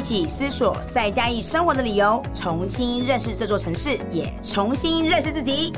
[0.00, 5.74] 一起思索在嘉义生活的理由，重新认识这座城市，也重新认识自己。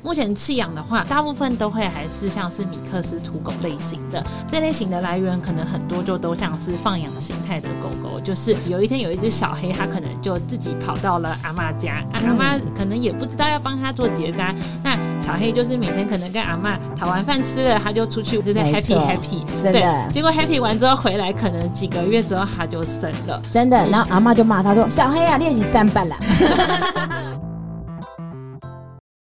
[0.00, 4.24] 目前弃养的话，大部分都会还是像是米克斯土狗类型的。
[4.46, 14.54] 这类型的来源可能很多就都像是放养形态的狗狗，就是有一天有一只小黑，它可能就自己跑到了阿妈家，啊、阿妈可能也不知道要帮它做结扎。
[14.84, 20.08] 那小黑就是每天可能跟阿妈讨完饭吃了，他就出去就在 happy happy，真的。
[20.12, 23.76] 结果 happy 完之后回来，可能几个月之后他就生了，真的。
[23.88, 26.14] 然后阿妈就骂他说：“小黑啊，练习三班了。”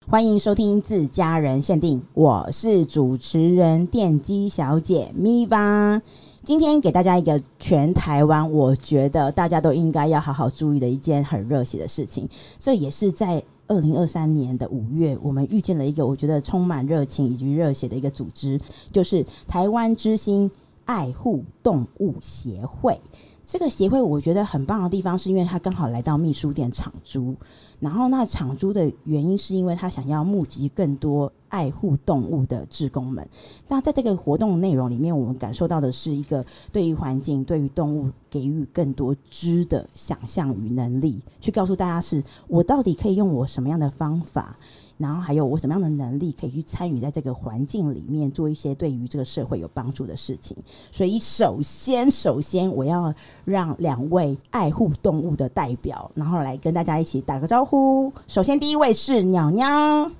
[0.07, 6.03] 欢迎收听自家人限定，我是主持人电机小姐咪吧。
[6.43, 12.29] 今天给大家一个全台湾，我觉得大家都应该要好好注意的一件很热血的事情。
[12.59, 18.59] 这也是在二零二三年的五月，我们遇见了一个我觉得充满热情以及热血的一个组织，
[18.91, 20.51] 就是台湾之星
[20.85, 22.99] 爱护动物协会。
[23.45, 27.35] 这个协会我觉得很棒的地方，是因为他刚好来到秘书店场租。
[27.79, 33.27] 然后，那场租的原因是因为他想要募集更多爱护动物的志工们。
[33.67, 44.57] 那在这个活动内容里面，我们感受到的是一个对于环境、对于动物给予更多知的想象与能力，去告诉大家是我到底可以用我什么样的方法。
[44.97, 50.55] 然后还有我什么样的能力可以去参与在这个环境里面做一些对于这个社会有帮助的事情？
[50.91, 58.13] 所以首先，首先我要让两位爱护动物的代表，然后来跟大家一起打个招呼。
[58.27, 60.11] 首先，第一位是鸟鸟，啾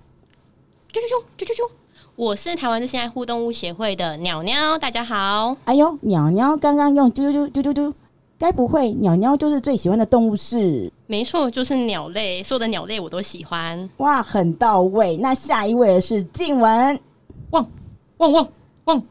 [0.92, 1.04] 啾
[1.38, 1.70] 啾啾啾啾，
[2.16, 5.56] 我是台湾之心爱护动物协会的鸟鸟，大家好。
[5.66, 7.94] 哎呦，鸟鸟刚刚用啾啾啾啾啾啾，
[8.38, 10.92] 该不会鸟鸟就是最喜欢的动物是？
[11.08, 13.90] 没错，就是鸟类，所有的鸟类我都喜欢。
[13.98, 15.16] 哇，很到位。
[15.18, 17.00] 那下一位是静文，
[17.52, 17.66] 汪
[18.18, 18.48] 汪汪
[18.86, 19.02] 汪！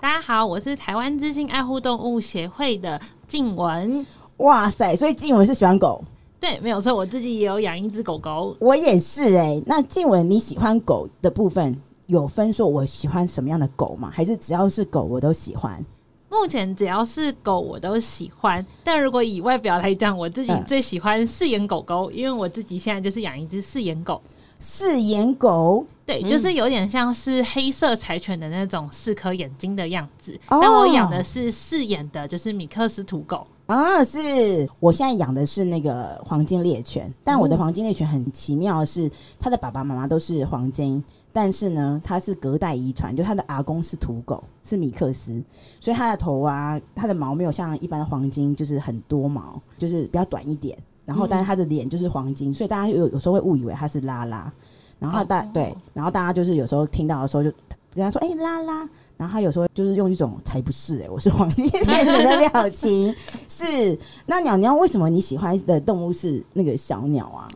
[0.00, 4.06] 大家好，我是台湾之心爱护动物协会的静文。
[4.38, 6.02] 哇塞，所以静文是喜欢狗？
[6.40, 8.56] 对，没有错，我自己也有养一只狗狗。
[8.60, 9.62] 我也是哎、欸。
[9.66, 14.10] 那静文，你喜欢狗的部分有分说我喜欢什么样的狗吗？
[14.10, 15.84] 还是只要是狗我都喜欢？
[16.30, 24.22] 目前只要是狗我都喜欢，但如果以外表来讲，我自己最喜欢四眼狗狗，因为我自己现在就是养一只四眼狗。
[24.62, 33.46] 四眼狗，对，就是有点像是黑色柴犬的那种四颗眼睛的样子，但我养的是四眼的，就是米克斯土狗。
[33.64, 41.02] 啊，是我现在养的是那个黄金猎犬，但我的黄金猎犬很奇妙的是，它的爸爸妈妈都是黄金，
[41.32, 45.42] 但是呢，它是隔代遗传，就它的阿公是土狗，是米克斯，
[45.80, 54.52] 所以它的头啊，它的毛没有像一般的黄金就是很多毛，就是比较短一点，然后但是它的脸就是黄金，所以大家有有时候会误以为它是拉拉，
[54.98, 57.50] 然后大对，然后大家就是有时候听到的时候就
[57.94, 58.88] 跟他说，哎、欸，拉拉。
[59.16, 63.14] 然后他有时候就是用一种才不是我是黄金猎犬的表情。
[63.48, 67.46] 是，那鸟鸟为什么你喜欢的动物是那个小鸟啊？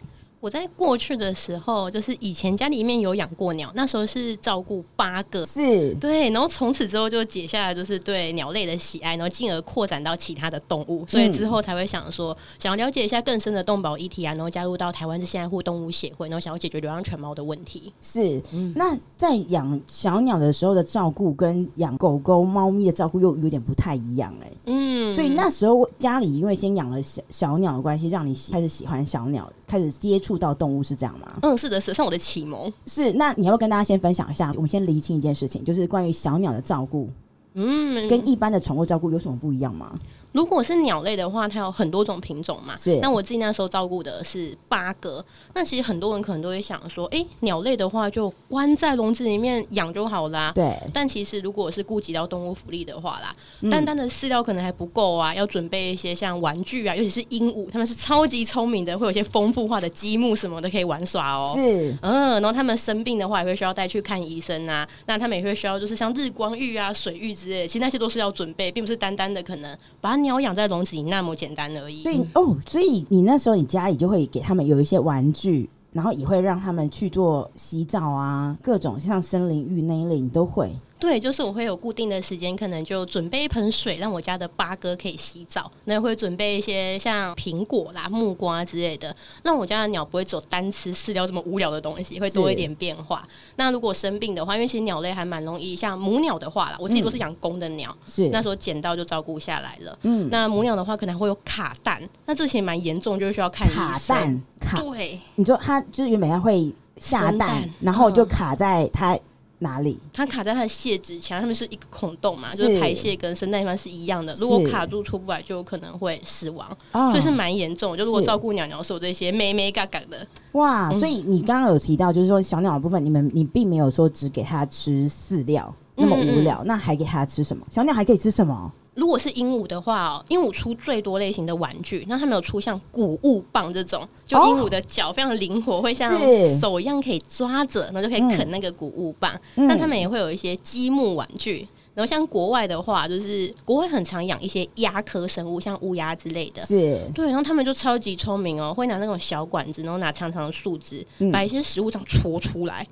[0.45, 5.95] 我在过去的时候，就是以前家里面有养过鸟，那时候是照顾八个，是。
[5.95, 17.91] 对，然后从此之后就解下来就是对鸟类的喜爱，然后进而扩展到其他的动物，所以之后才会想说，想要了解一下更深的动保议题啊，然后加入到台湾之心爱护动物协会，然后想要解决流浪犬猫的问题。
[18.03, 18.71] 是，嗯。
[18.77, 30.35] 那在养小鸟的时候的照顾，跟养狗狗、猫咪的照顾又有点不太一样哎、欸，嗯，所以那时候家里因为先养了小小鸟的关系，让你开始喜欢小鸟，开始接触。
[30.39, 31.39] 到动物是这样吗？
[31.43, 32.71] 嗯，是的，是算我的启蒙。
[32.87, 34.51] 是，那你要不要跟大家先分享一下？
[34.57, 37.09] 我们先厘清一件事情，就是关于小鸟的照顾，
[37.55, 39.99] 嗯，跟一般的宠物照顾有什么不一样吗？
[40.35, 42.77] 如果是鸟类的话，它有很多种品种嘛。
[42.77, 42.99] 是。
[43.01, 45.25] 那我自己那时候照顾的是八个。
[45.55, 50.51] 那其实很多人可能都会想说，哎、欸，鸟类的话就关在笼子里面养就好啦。
[50.53, 50.77] 对。
[50.93, 61.55] 但其实如果是顾及到动物福利的话啦，嗯、单单的饲料可能还不够啊，要准备一些像玩具啊，尤其是鹦鹉，它们是超级聪明的，会有一些丰富化的积木什么的可以玩耍哦。
[61.57, 61.95] 是。
[62.03, 64.85] 嗯，然后它们生病的话，也会需要带去看医生啊。
[65.07, 70.24] 那它们也会需要就是像日光浴啊、水浴之类的，其实那些都是要准备，并不是单单的可能把它。
[70.25, 72.03] 鸟养在笼子里那么简单而已。
[72.03, 80.77] 所以哦，所以你那时候你家里就会给他们有一些玩具，然后也会让他们去做洗澡啊，各种像森林浴那一类，你都会。
[81.05, 85.71] 对，就是我会有固定的时间，可能就准备一盆水，让我家的八哥可以洗澡。
[85.85, 93.23] 那会准备一些像苹果啦、木瓜之类的，让我家的鸟不会走单吃饲料这么无聊的东西，会多一点变化。
[93.57, 99.99] 那如果生病的话，因为其实鸟类还蛮容易，像母鸟的话啦，我自己都是养公的鸟，是、嗯、那时候捡到就照顾下来了。
[100.05, 103.77] 嗯，那母鸟的话可能会有卡蛋，那这些蛮严重，就是需要看医生。
[103.77, 109.19] 卡蛋，卡对，你说它就是原本它会下蛋，蛋然后就卡在它。
[109.61, 109.99] 哪里？
[110.13, 114.35] 它卡在它的泄殖腔，它们是一个孔洞嘛，是就是排泄跟生蛋一般是一样的。
[114.35, 117.97] 如果卡住出不来，就有可能会死亡，哦、所以是蛮严重。
[117.97, 120.27] 就如果照顾鸟鸟，是有这些咩咩嘎嘎的。
[120.53, 127.67] 哇，嗯、所以你刚刚有提到，就是说小鸟的部分，你们你并没有说只给它吃饲料那么无聊，嗯嗯，那还给它吃什么？
[127.71, 128.73] 小鸟还可以吃什么？
[128.95, 136.13] 如果是鹦鹉的话哦，鹦鹉出最多类型的玩具，那它没有出像谷物棒这种，就鹦鹉的脚非常灵活，哦、会像
[136.61, 139.39] 手一样可以抓着，然后就可以啃那个谷物棒。
[139.57, 146.65] 嗯、但他们也会有一些积木玩具，然后像国外的话，就是国外很常养一些鸦科生物，像乌鸦之类的。
[146.65, 152.87] 是，对，然后他们就超级聪明哦，会拿那种小管子，然后拿长长的树枝，嗯、把一些食物这样戳出来，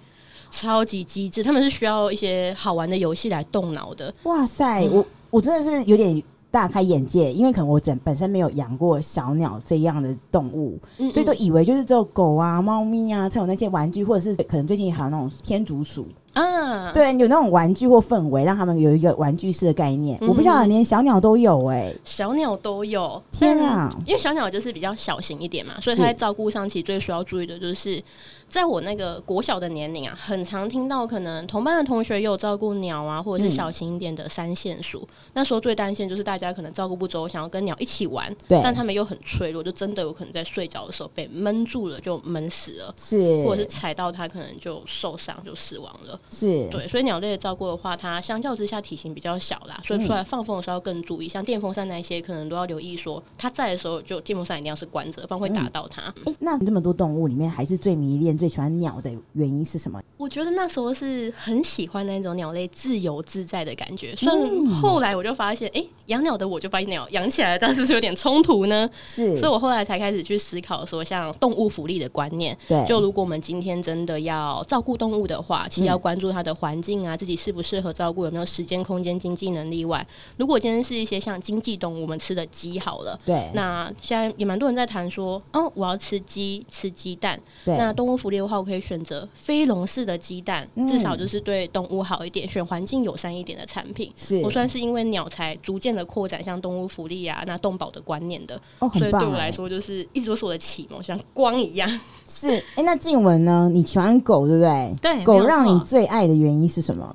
[0.50, 1.44] 超级机智。
[1.44, 4.12] 他们是需要一些好玩的游戏来动脑的。
[4.25, 5.06] 哇塞，我。
[5.32, 16.06] 我真的是有点大开眼界，因为可能我整本身没有养过小鸟这样的动物，嗯嗯，所以都以为就是只有狗啊、猫咪啊才有那些玩具，或者是可能最近还有那种天竺鼠。
[16.34, 20.17] 啊，对，有那种玩具或氛围，让他们有一个玩具式的概念。
[20.23, 23.94] 嗯、我不晓得连小鸟都有哎、欸，小鸟都有，天啊！
[24.06, 28.02] 因为小鸟就是比较小型一点嘛，所以它在照顾上其实最需要注意的就是，
[28.49, 35.00] 在我那个国小的年龄啊，很常听到可能同班的同学也有照顾鸟啊，或者是小型一点的三线鼠。
[35.00, 46.19] 嗯、那时候最担心就是大家可能照顾不周，想要跟鸟一起玩，对，但他们又很脆弱，就真的有可能在睡着的时候被闷住了，就闷死了，是，或者是踩到它，可能就受伤，就死亡了。
[46.28, 56.02] 是对，所以鸟类的照顾的话，它相较之下体型比较小啦，所以出来放风的时候要更注意，嗯、像电风扇那些可能都要留意，说它在的时候就电风扇一定要是关着，不然会打到它。
[56.02, 60.00] 哎、嗯欸，那这么多动物里面，还是最迷恋、最喜欢鸟的原因是什么？
[60.16, 64.14] 我觉得那时候是很喜欢那种鸟类自由自在的感觉。
[64.16, 68.88] 虽然后来我就发现，哎、欸，养鸟的我就把鸟养起来，但是不是有点冲突呢？
[69.04, 72.56] 是，所以我后来才开始去思考说，像动物福利的观念。
[72.68, 76.93] 对，就如果我们今天真的要照顾动物的话，其实要关注它的环境。
[77.03, 80.06] 啊，自己适不适合照顾，有没有时间、空间、经济能力外，
[80.37, 87.41] 如果今天是一些像经济动物，我们吃的鸡好了，对，那现在也蛮多人在谈说，哦，我要吃鸡，吃鸡蛋。
[87.64, 94.12] 对，那动物福利的话，我可以选择非笼式的鸡蛋，嗯、至少就是对动物好一点，选环境友善一点的产品。
[94.17, 102.00] 是我算是因为鸟才逐渐的扩展像动物福利啊，那动保的观念的，哦，所以对我来说就是一直都是我的启蒙，像光一样。
[102.26, 103.69] 是，哎、欸，那静文呢？
[103.73, 104.94] 你喜欢狗对不对？
[105.03, 107.14] 对，狗让你最爱的原因是什么？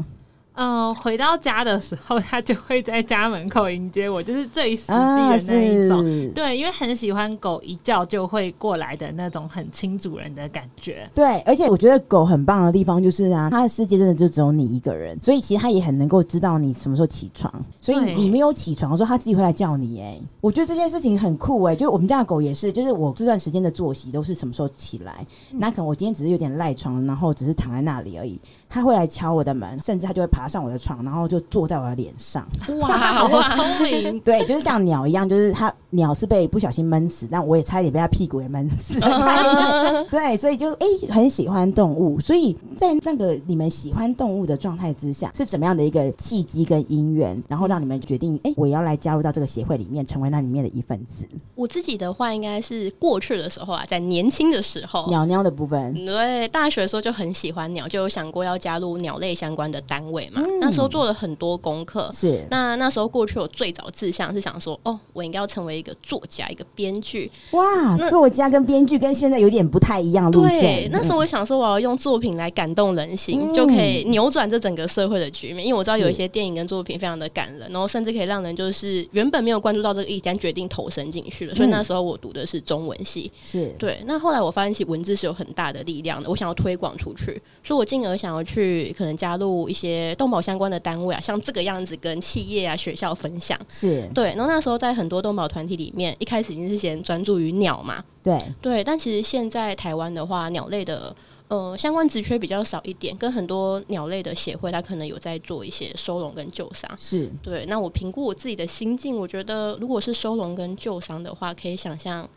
[0.60, 6.00] 嗯、呃，回到家的时候，他就会在家门口迎接我，就是最实际的那一种。
[6.00, 11.07] 啊、对，因为很喜欢狗一叫就会过来的那种很亲主人的感觉。
[11.13, 17.54] 对，而且我觉得狗很棒的地方就是啊，它的世界真的就只有你一个人，所以其实它也很能够知道你什么时候起床。
[17.80, 20.01] 所以你没有起床的时候，它自己会来叫你。
[20.01, 28.42] 哎，我觉得这件事情很酷哎，就是我们家的狗也是，就是我这段时间的作息都是什么时候起来，嗯、那可能我今天只是有点赖床，然后只是躺在那里而已。
[28.69, 32.46] 他会来敲我的门，甚至他就会爬上我的床，然后就坐在我的脸上。
[32.80, 34.19] 哇，好聪明！
[34.25, 39.00] 对，就是像鸟一样，就是他鸟是被不小心闷死，但我也差一点被他屁股给闷死。
[40.12, 42.20] 对，所以就哎、欸，很喜欢动物。
[42.20, 51.25] 所以在那个你们喜欢动物的状态之下，是怎么样的一个契机跟因缘，然后让你们决定哎、欸，我要来加入到这个协会里面，成为那里面的一份子？
[51.56, 56.06] 我自己的话，应该是过去的时候啊，在年轻的时候，鸟鸟的部分。
[56.06, 58.57] 对，大学的时候就很喜欢鸟，就有想过要。
[58.58, 60.42] 加入鸟类相关的单位嘛？
[60.44, 62.10] 嗯、那时候做了很多功课。
[62.14, 62.46] 是。
[62.50, 67.32] 那那时候过去，我最早志向是想说，哦，我应该要成为一个作家，一个编剧。
[67.52, 70.62] 哇，那作家跟编剧跟现在有点不太一样路线。
[70.62, 75.64] 对，那时候我想说，我要用作品来感动人心，嗯、就可以扭转这整个社会的局面。
[75.64, 81.54] 因为我知道有一些电影跟作品非常的感人，然后甚至可以让人就是原本没有关注到这个议题，但决定投身进去了。
[81.54, 83.32] 所以那时候我读的是中文系。
[83.44, 83.68] 是。
[83.78, 84.02] 对。
[84.06, 86.30] 那后来我发现，其实文字是有很大的力量的。
[86.30, 88.47] 我想要推广出去，所以我进而想要。
[88.48, 94.30] 去可能加入一些动保相关的单位啊，像这个样子跟企业啊、学校分享是对。
[94.30, 98.84] 然后那时候在很多动保团体里面，一开始已经是先专注于鸟嘛，对对。
[98.84, 101.16] 但其实现在台湾的话，鸟类的
[101.50, 106.89] 呃相关职缺比较少一点，跟很多鸟类的协会，它可能有在做一些收容跟救伤。
[106.98, 107.66] 是对。
[107.68, 112.27] 那我评估我自己的心境，我觉得如果是收容跟救伤的话，可以想象。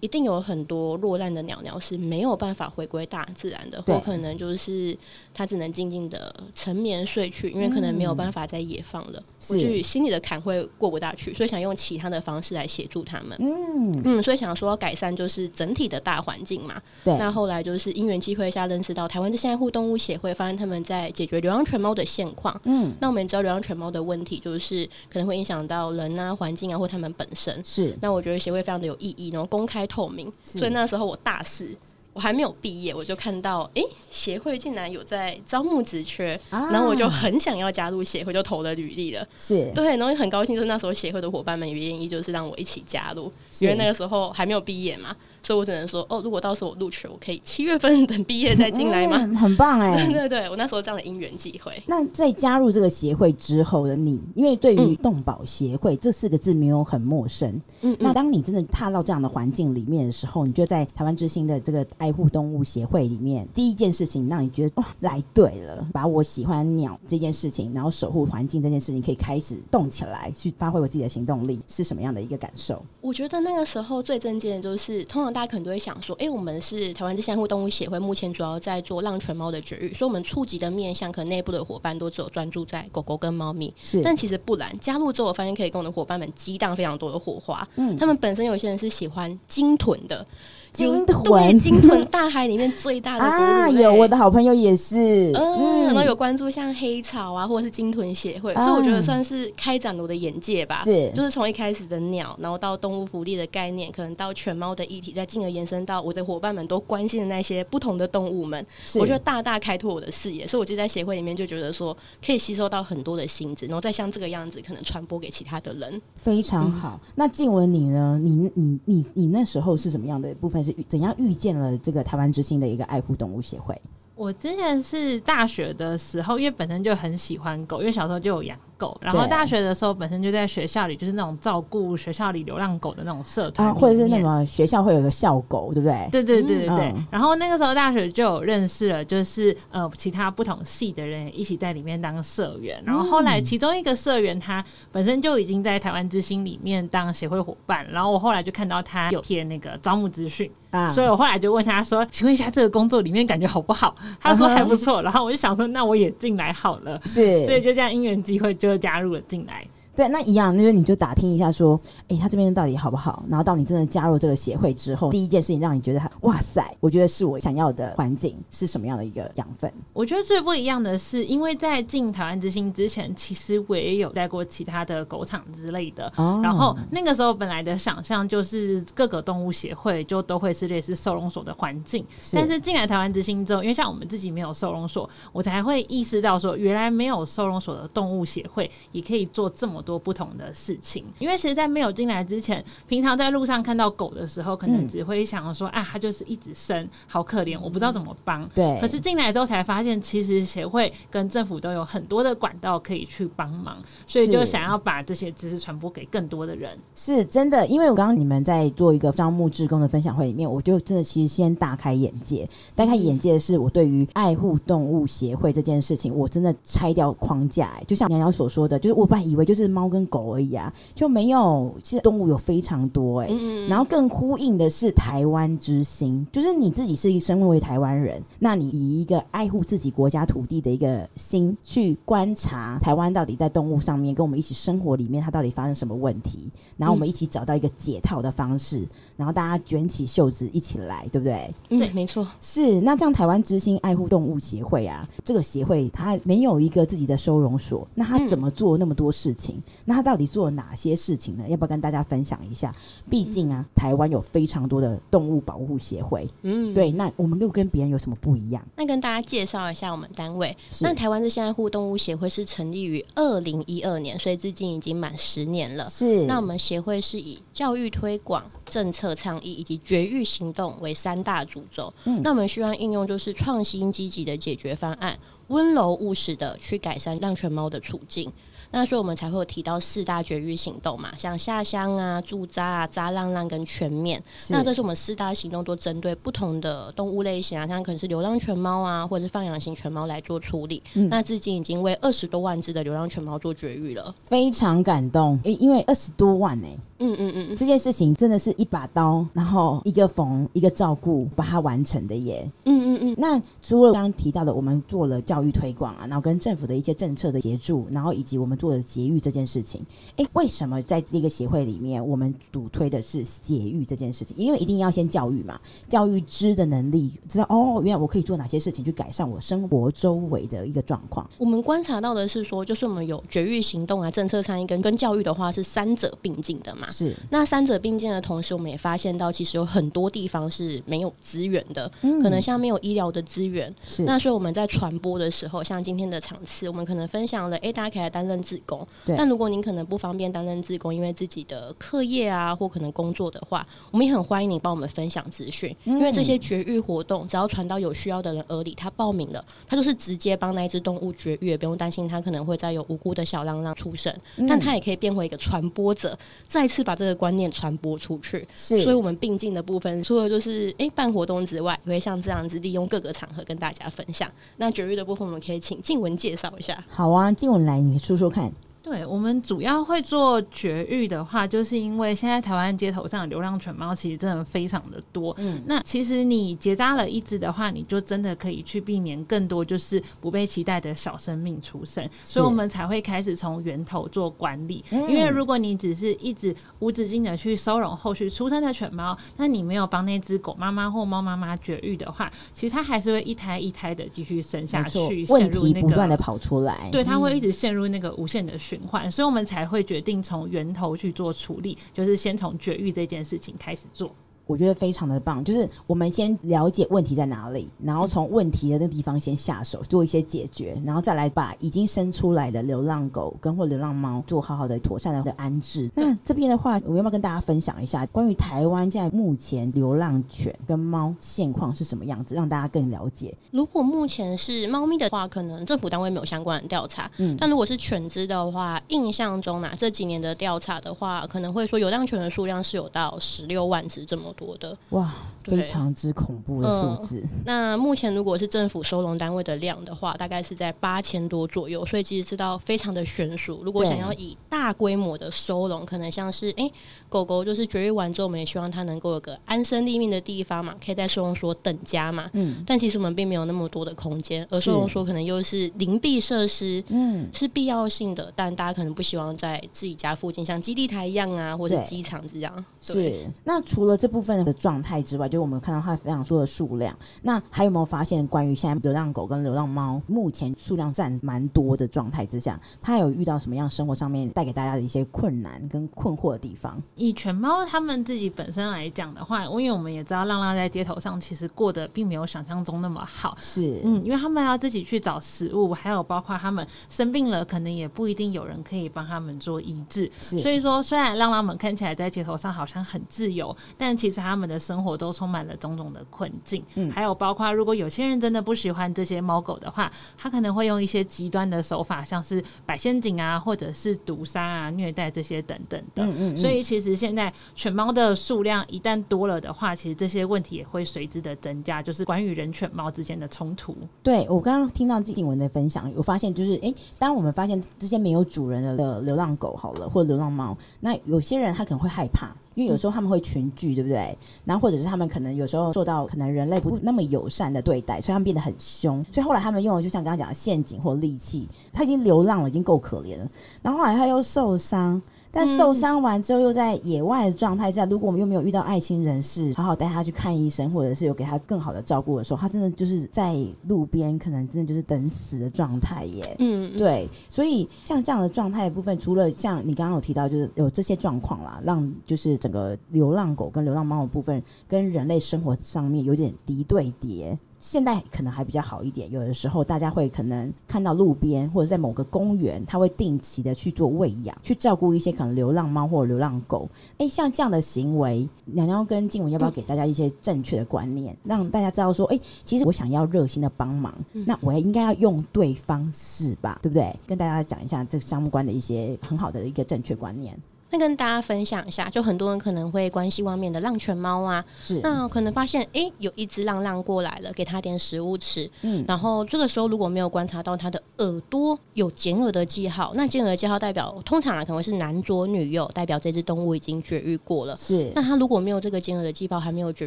[0.00, 4.96] 一定有很多落难的鸟鸟是没有办法回归大自然的，或可能就是
[5.34, 9.22] 它只能静静的沉眠睡去，因为可能没有办法再野放了。
[9.50, 13.36] 我就心里的坎会过不大去，所以想用其他的方式来协助他们。
[13.40, 16.80] 嗯嗯，所以想说要改善就是整体的大环境嘛。
[17.04, 17.16] 对。
[17.18, 22.60] 那后来就是因缘机会下认识到台湾的现在护动物协会，发现他们在解决流浪犬猫的现况。
[22.64, 22.92] 嗯。
[23.00, 27.60] 那我们知道流浪犬猫的问题就是可能会影响到人啊、环境啊，或他们本身。
[27.64, 27.96] 是。
[28.00, 30.32] 那我觉得协会非常的有意义，然后公开透明。
[30.42, 31.76] 所以那时候我大四。
[32.14, 39.24] 我还没有毕业，我就看到，哎、欸，协会竟然有在招募职缺，啊，然后我就很想要加入协会，就投了履历了。
[39.36, 45.14] 是，对，然后很高兴，就是那时候协会的伙伴们也愿意，就是让我一起加入，因为那个时候还没有毕业嘛。
[45.42, 49.16] 所以我只能说，哦，如果到时候我录取，我可以七月份等毕业再进来吗？
[49.20, 50.04] 嗯、很棒 哎！
[50.06, 51.72] 对对对，我那时候这样的因缘际会。
[51.86, 57.48] 那在加入这个协会之后的你，因为对于动保协会、嗯、这四个字没有很陌生。
[57.82, 72.82] 嗯，嗯，那当你真的踏到这样的环境里面的时候，你就在台湾之星的这个爱护动物协会里面，第一件事情让你觉得哇，来对了，把我喜欢鸟这件事情，然后守护环境这件事情，可以开始动起来，去发挥我自己的行动力，是什么样的一个感受？
[73.00, 83.72] 我觉得那个时候最震惊的就是，通常大家可能都会想说，哎、欸，我们是台湾之心爱护动物协会，目前主要在做浪犬猫的绝育，所以我们触及的面向，可能内部的伙伴都只有专注在狗狗跟猫咪。
[83.80, 87.66] 是，但其实不然，加入之后，我发现可以跟我的伙伴们激荡非常多的火花。
[87.76, 90.26] 嗯，他们本身有些人是喜欢鲸豚的。
[90.70, 93.68] 鲸豚，鲸豚，大海里面最大的啊！
[93.70, 100.82] 有我的好朋友也是，嗯，然后有关注像黑潮啊，或者是鲸豚协会，所以我觉得算是开展了我的眼界吧。
[100.84, 108.64] 是，就是从一开始的鸟，然后到动物福利的概念，可能到犬猫的议题，再进而延伸到我的伙伴们都关心的那些不同的动物们。
[108.94, 116.00] 我觉得大大开拓我的视野，所以我就在协会里面就觉得说，可以吸收到很多的心智，然后再像这个样子，可能传播给其他的人。
[116.14, 117.00] 非常好。
[117.02, 118.18] 嗯、那静文你呢？
[118.22, 120.62] 你你你你，那时候是什么样的部分？
[120.62, 123.74] 是怎样遇见了这个台湾之星的一个爱护动物协会？
[124.14, 128.58] 我之前是大学的时候，因为本身就很喜欢狗，因为小时候就有养。
[128.78, 136.08] 狗，然后大学的时候本身就在学校里，就是那种照顾学校里流浪狗的那种社团，啊，或者是那种学校会有个校狗，对不对？
[136.10, 136.92] 对对对对对。
[136.96, 142.80] 嗯、然后那个时候大学就有认识了，就是呃其他不同系的人一起在里面当社员。
[142.86, 155.02] 然后后来其中一个社员他本身就已经在台湾之星里面当协会伙伴，然后我后来就看到他有贴那个招募资讯，啊，所以我后来就问他说：“请问一下这个工作里面感觉好不好？”他说还不错。
[155.02, 158.67] 然后我就想说：“那我也进来好了。”是，所以就这样因缘机会就。
[158.68, 159.66] 就加入了进来。
[159.98, 163.24] 对，那一样，那就你就打听一下，说，哎、欸，他这边到底好不好？
[163.28, 169.68] 然后到你真的加入这个协会之后，第一件事情让你觉得他，哇塞，我觉得是我想要的环境，是什么样的一个养分？
[169.92, 176.06] 我觉得最不一样的是，因为在进台湾之星之前，其实我也有带过其他的狗场之类的。
[176.14, 176.40] 哦。
[176.44, 182.36] 然后那个时候本来的想象就是各个动物协会就都会是类似收容所的环境，是。
[182.36, 198.76] 但是进来台湾之星之后，因为像我们自己没有收容所，我才会意识到说，原来没有收容所的动物协会也可以做这么多不同的事情，因为其实，在没有进来之前，平常在路上看到狗的时候，可能只会想说：“嗯、啊，它就是一直生，好可怜，我不知道怎么帮。”对。
[198.82, 206.78] 可是进来之后才发现，其实协会跟政府都有很多的管道可以去帮忙，所以就想要把这些知识传播给更多的人。
[206.94, 212.46] 是真的，因为我刚刚你们在做一个招募志工的分享会里面，我就真的其实先大开眼界。
[212.74, 217.84] 大开眼界的是，我对于爱护动物协会这件事情，我真的拆掉框架、欸。
[217.86, 220.28] 就像娘娘所说的，就是我本来以为就是猫跟狗。
[220.28, 221.74] 而已啊，就没有。
[221.82, 241.54] 其实动物有非常多哎、欸，嗯、然后更呼应的是台湾之心，就是你自己是一身为台湾人，那你以一个爱护自己国家土地的一个心去观察台湾到底在动物上面跟我们一起生活里面，它到底发生什么问题，然后我们一起找到一个解套的方式，嗯、然后大家卷起袖子一起来，对不对？
[241.70, 242.26] 嗯、对，没错。
[242.40, 249.56] 是那这样台湾之心爱护动物协会啊，这个协会它没有一个自己的收容所，那它怎么做那么多事情？
[249.56, 251.44] 嗯、那他到底做了哪些事情呢？
[251.48, 252.74] 要不要跟大家分享一下？
[253.08, 256.28] 毕竟啊，台湾有非常多的动物保护协会。
[256.42, 256.90] 嗯，对。
[256.92, 258.66] 那我们又跟别人有什么不一样？
[258.76, 260.56] 那跟大家介绍一下我们单位。
[260.80, 265.88] 那台湾的现在护动物协会是成立于二零一二年，所以至今已经满十年了。
[265.88, 266.24] 是。
[266.26, 271.92] 那我们协会是以教育推广、政策倡议以及绝育行动为三大主轴。
[272.04, 272.20] 嗯。
[272.22, 278.32] 那我们希望应用就是创新积极的解决方案，温柔务实的去改善浪犬猫的处境。
[278.70, 284.22] 那所以我们才会有提到四大绝育行动嘛，像下乡啊、驻扎啊、扎浪浪跟全面。
[284.48, 290.82] 那这是我们四大行动都针对不同的动物类型啊，像可能是流浪犬猫啊，或者是放养型犬猫来做处理。
[290.94, 295.38] 嗯、那至今已经为二十多万只的流浪犬猫做绝育了，非常感动。
[295.44, 296.78] 诶，因为二十多万呢、欸。
[297.00, 302.50] 嗯嗯嗯，这件事情真的是一把刀，然后一个缝一个照顾把它完成的耶。
[302.64, 303.14] 嗯嗯嗯。
[303.16, 309.80] 那除了刚刚提到的，我们做了教育推广啊，然后跟政府的一些政策的协助，然后以及我们做的节育这件事情，
[310.16, 314.36] 哎，为什么在这个协会里面，我们主推的是节育这件事情？
[314.36, 321.28] 因为一定要先教育嘛，教育知的能力，知道哦，原来我可以做哪些事情去改善我生活周围的一个状况。
[321.38, 326.90] 我们观察到的是说，就是我们有绝育行动啊，政策参与跟跟教育的话是三者并进的嘛。
[326.90, 333.72] 是，那三者并进的同时，我们也发现到，其实有很多地方是没有资源的，嗯、可能像没有医疗的资源。
[333.84, 338.86] 是，那所以我们在传播的时候，像今天的场次，我们可能分享了，哎，大家可以来担任志工。
[339.04, 357.18] 但如果您可能不方便担任志工，因为自己的课业啊，或可能工作的话，我们也很欢迎你帮我们分享资讯，嗯、因为这些绝育活动，只要传到有需要的人耳里，他报名了，他就是直接帮那一只动物绝育，也不用担心他可能会再有无辜的小浪浪出生，嗯、但他也可以变回一个传播者，再次把这个。
[357.18, 364.30] 观念传播出去，是，所以我们并进的部分，除了就是哎、欸、办活动之外，也会像这样子利用各个场合跟大家分享。
[364.58, 366.80] 那绝育的部分，我们可以请静文介绍一下。
[366.88, 368.37] 好啊，静文来，你说说看。
[368.38, 368.52] 看
[368.88, 375.34] 对，我们主要会做绝育的话，就是因为现在台湾街头上的流浪犬猫其实真的非常的多。
[375.38, 382.08] 嗯，那其实你结扎了一只的话，你就真的可以去避免更多就是不被期待的小生命出生。
[382.22, 384.82] 所以我们才会开始从源头做管理。
[384.90, 396.88] 嗯、因为如果你只是一直无止境的去收容后续出生的犬猫，那你没有帮那只狗妈妈或猫妈妈绝育的话，其实它还是会一胎一胎的继续生下去，问题不断的跑出来。
[396.90, 398.77] 对，它会一直陷入那个无限的循
[399.10, 404.14] 所以我们才会决定从源头去做处理，就是先从绝育这件事情开始做。
[404.48, 415.90] 我觉得非常的棒，就是我们先了解问题在哪里，然后从问题的那个地方先下手做一些解决，然后再来把已经生出来的流浪狗跟或流浪猫做好好的妥善的安置。
[415.94, 423.36] 那这边的话，我要不要跟大家分享一下关于台湾现在目前流浪犬跟猫现况是什么样子，让大家更了解？
[423.50, 434.78] 如果目前是猫咪的话，可能政府单位没有相关的调查，嗯，但如果是犬只的话，印象中呢，这几年的调查的话，可能会说流浪犬的数量是有到十六万只这么多的。
[434.90, 435.12] 哇，
[435.56, 437.20] 非常之恐怖的数字。
[437.20, 437.42] 嗯。
[437.44, 443.62] 那目前如果是政府收容单位的量的话，大概是在八千多左右，所以其实知道非常的悬殊。
[443.64, 446.72] 如果想要以大规模的收容，可能像是哎、欸、
[447.08, 452.30] 狗狗就是绝育完之后，我们也希望它能够有个安身立命的地方嘛，可以在收容所等家嘛。
[452.32, 452.62] 嗯。
[452.66, 462.64] 但其实我们并没有那么多的空间，而收容所可能又是邻避设施，嗯，是必要性的，但大家可能不希望在自己家附近像基地台一样啊，或者机场这样。
[462.80, 463.26] 是。
[463.44, 466.96] 那除了这部分的状态之外，就我们看到它非常多的数量。
[467.22, 476.80] 那还有没有发现关于现在流浪狗跟流浪猫目前数量占蛮多的状态之下，它有遇到什么样生活上面带给大家的一些困难跟困惑的地方？
[476.94, 483.36] 以犬猫他们自己本身来讲的话，因为我们也知道浪浪在街头上其实过得并没有想象中那么好。
[483.38, 490.10] 是，嗯，因为他们要自己去找食物，还有包括他们生病了，可能也不一定有人可以帮他们做医治。
[490.18, 506.02] 是，所以说虽然浪浪们看起来在街头上好像很自由，但其实他们的生活都充满了种种的困境，嗯，还有包括如果有些人真的不喜欢这些猫狗的话，他可能会用一些极端的手法，像是摆陷阱啊，或者是毒杀啊、虐待这些等等的。
[506.02, 506.36] 嗯嗯嗯。
[506.38, 513.76] 所以其实现在犬猫的数量一旦多了的话，其实这些问题也会随之的增加，就是关于人犬猫之间的冲突。
[514.02, 522.34] 对，我刚刚听到静文的分享，我发现就是，哎，当我们发现这些没有主人的流浪狗好了，或者流浪猫，那有些人他可能会害怕。
[522.58, 524.18] 因为有时候他们会群聚，对不对？
[524.44, 529.04] 然后或者是他们可能有时候受到可能人类不那么友善的对待，所以他们变得很凶。
[529.12, 531.48] 所以后来他们用的就像刚刚讲的陷阱或利器。
[531.72, 533.30] 他已经流浪了，已经够可怜了。
[533.62, 535.00] 然后后来他又受伤。
[535.30, 543.36] 但受伤完之后，又在野外的状态下，如果我们又没有遇到爱心人士，好好带他去看医生，或者是有给他更好的照顾的时候，他真的就是在
[543.66, 546.36] 路边，可能真的就是等死的状态耶。
[546.38, 547.08] 嗯，对。
[547.28, 557.38] 所以像这样的状态的部分，除了像你刚刚有提到，就是有这些状况啦，让就是整个流浪狗跟流浪猫的部分跟人类生活上面有点敌对叠。
[557.58, 566.68] 现在可能还比较好一点，有的时候大家会可能看到路边或者在某个公园，他会定期的去做喂养，去照顾一些可能流浪猫或者流浪狗。
[566.98, 576.94] 哎，像这样的行为，娘娘跟静文要不要给大家一些正确的观念，嗯、让大家知道说，哎，其实我想要热心的帮忙，嗯、那我也应该要用对方式吧，对不对？
[577.06, 580.38] 跟大家讲一下这个相关的一些很好的一个正确观念。
[580.70, 597.90] 那跟大家分享一下，就很多人可能会关心外面的浪犬猫啊，是那可能发现哎、欸，有一只浪浪过来了，给它点食物吃，嗯，然后这个时候如果没有观察到它的耳朵有剪耳的记号，那剪耳的记号代表通常啊可能是男左女右，代表这只动物已经绝育过了，是。
[597.94, 599.86] 那它如果没有这个剪耳的记号，还没有绝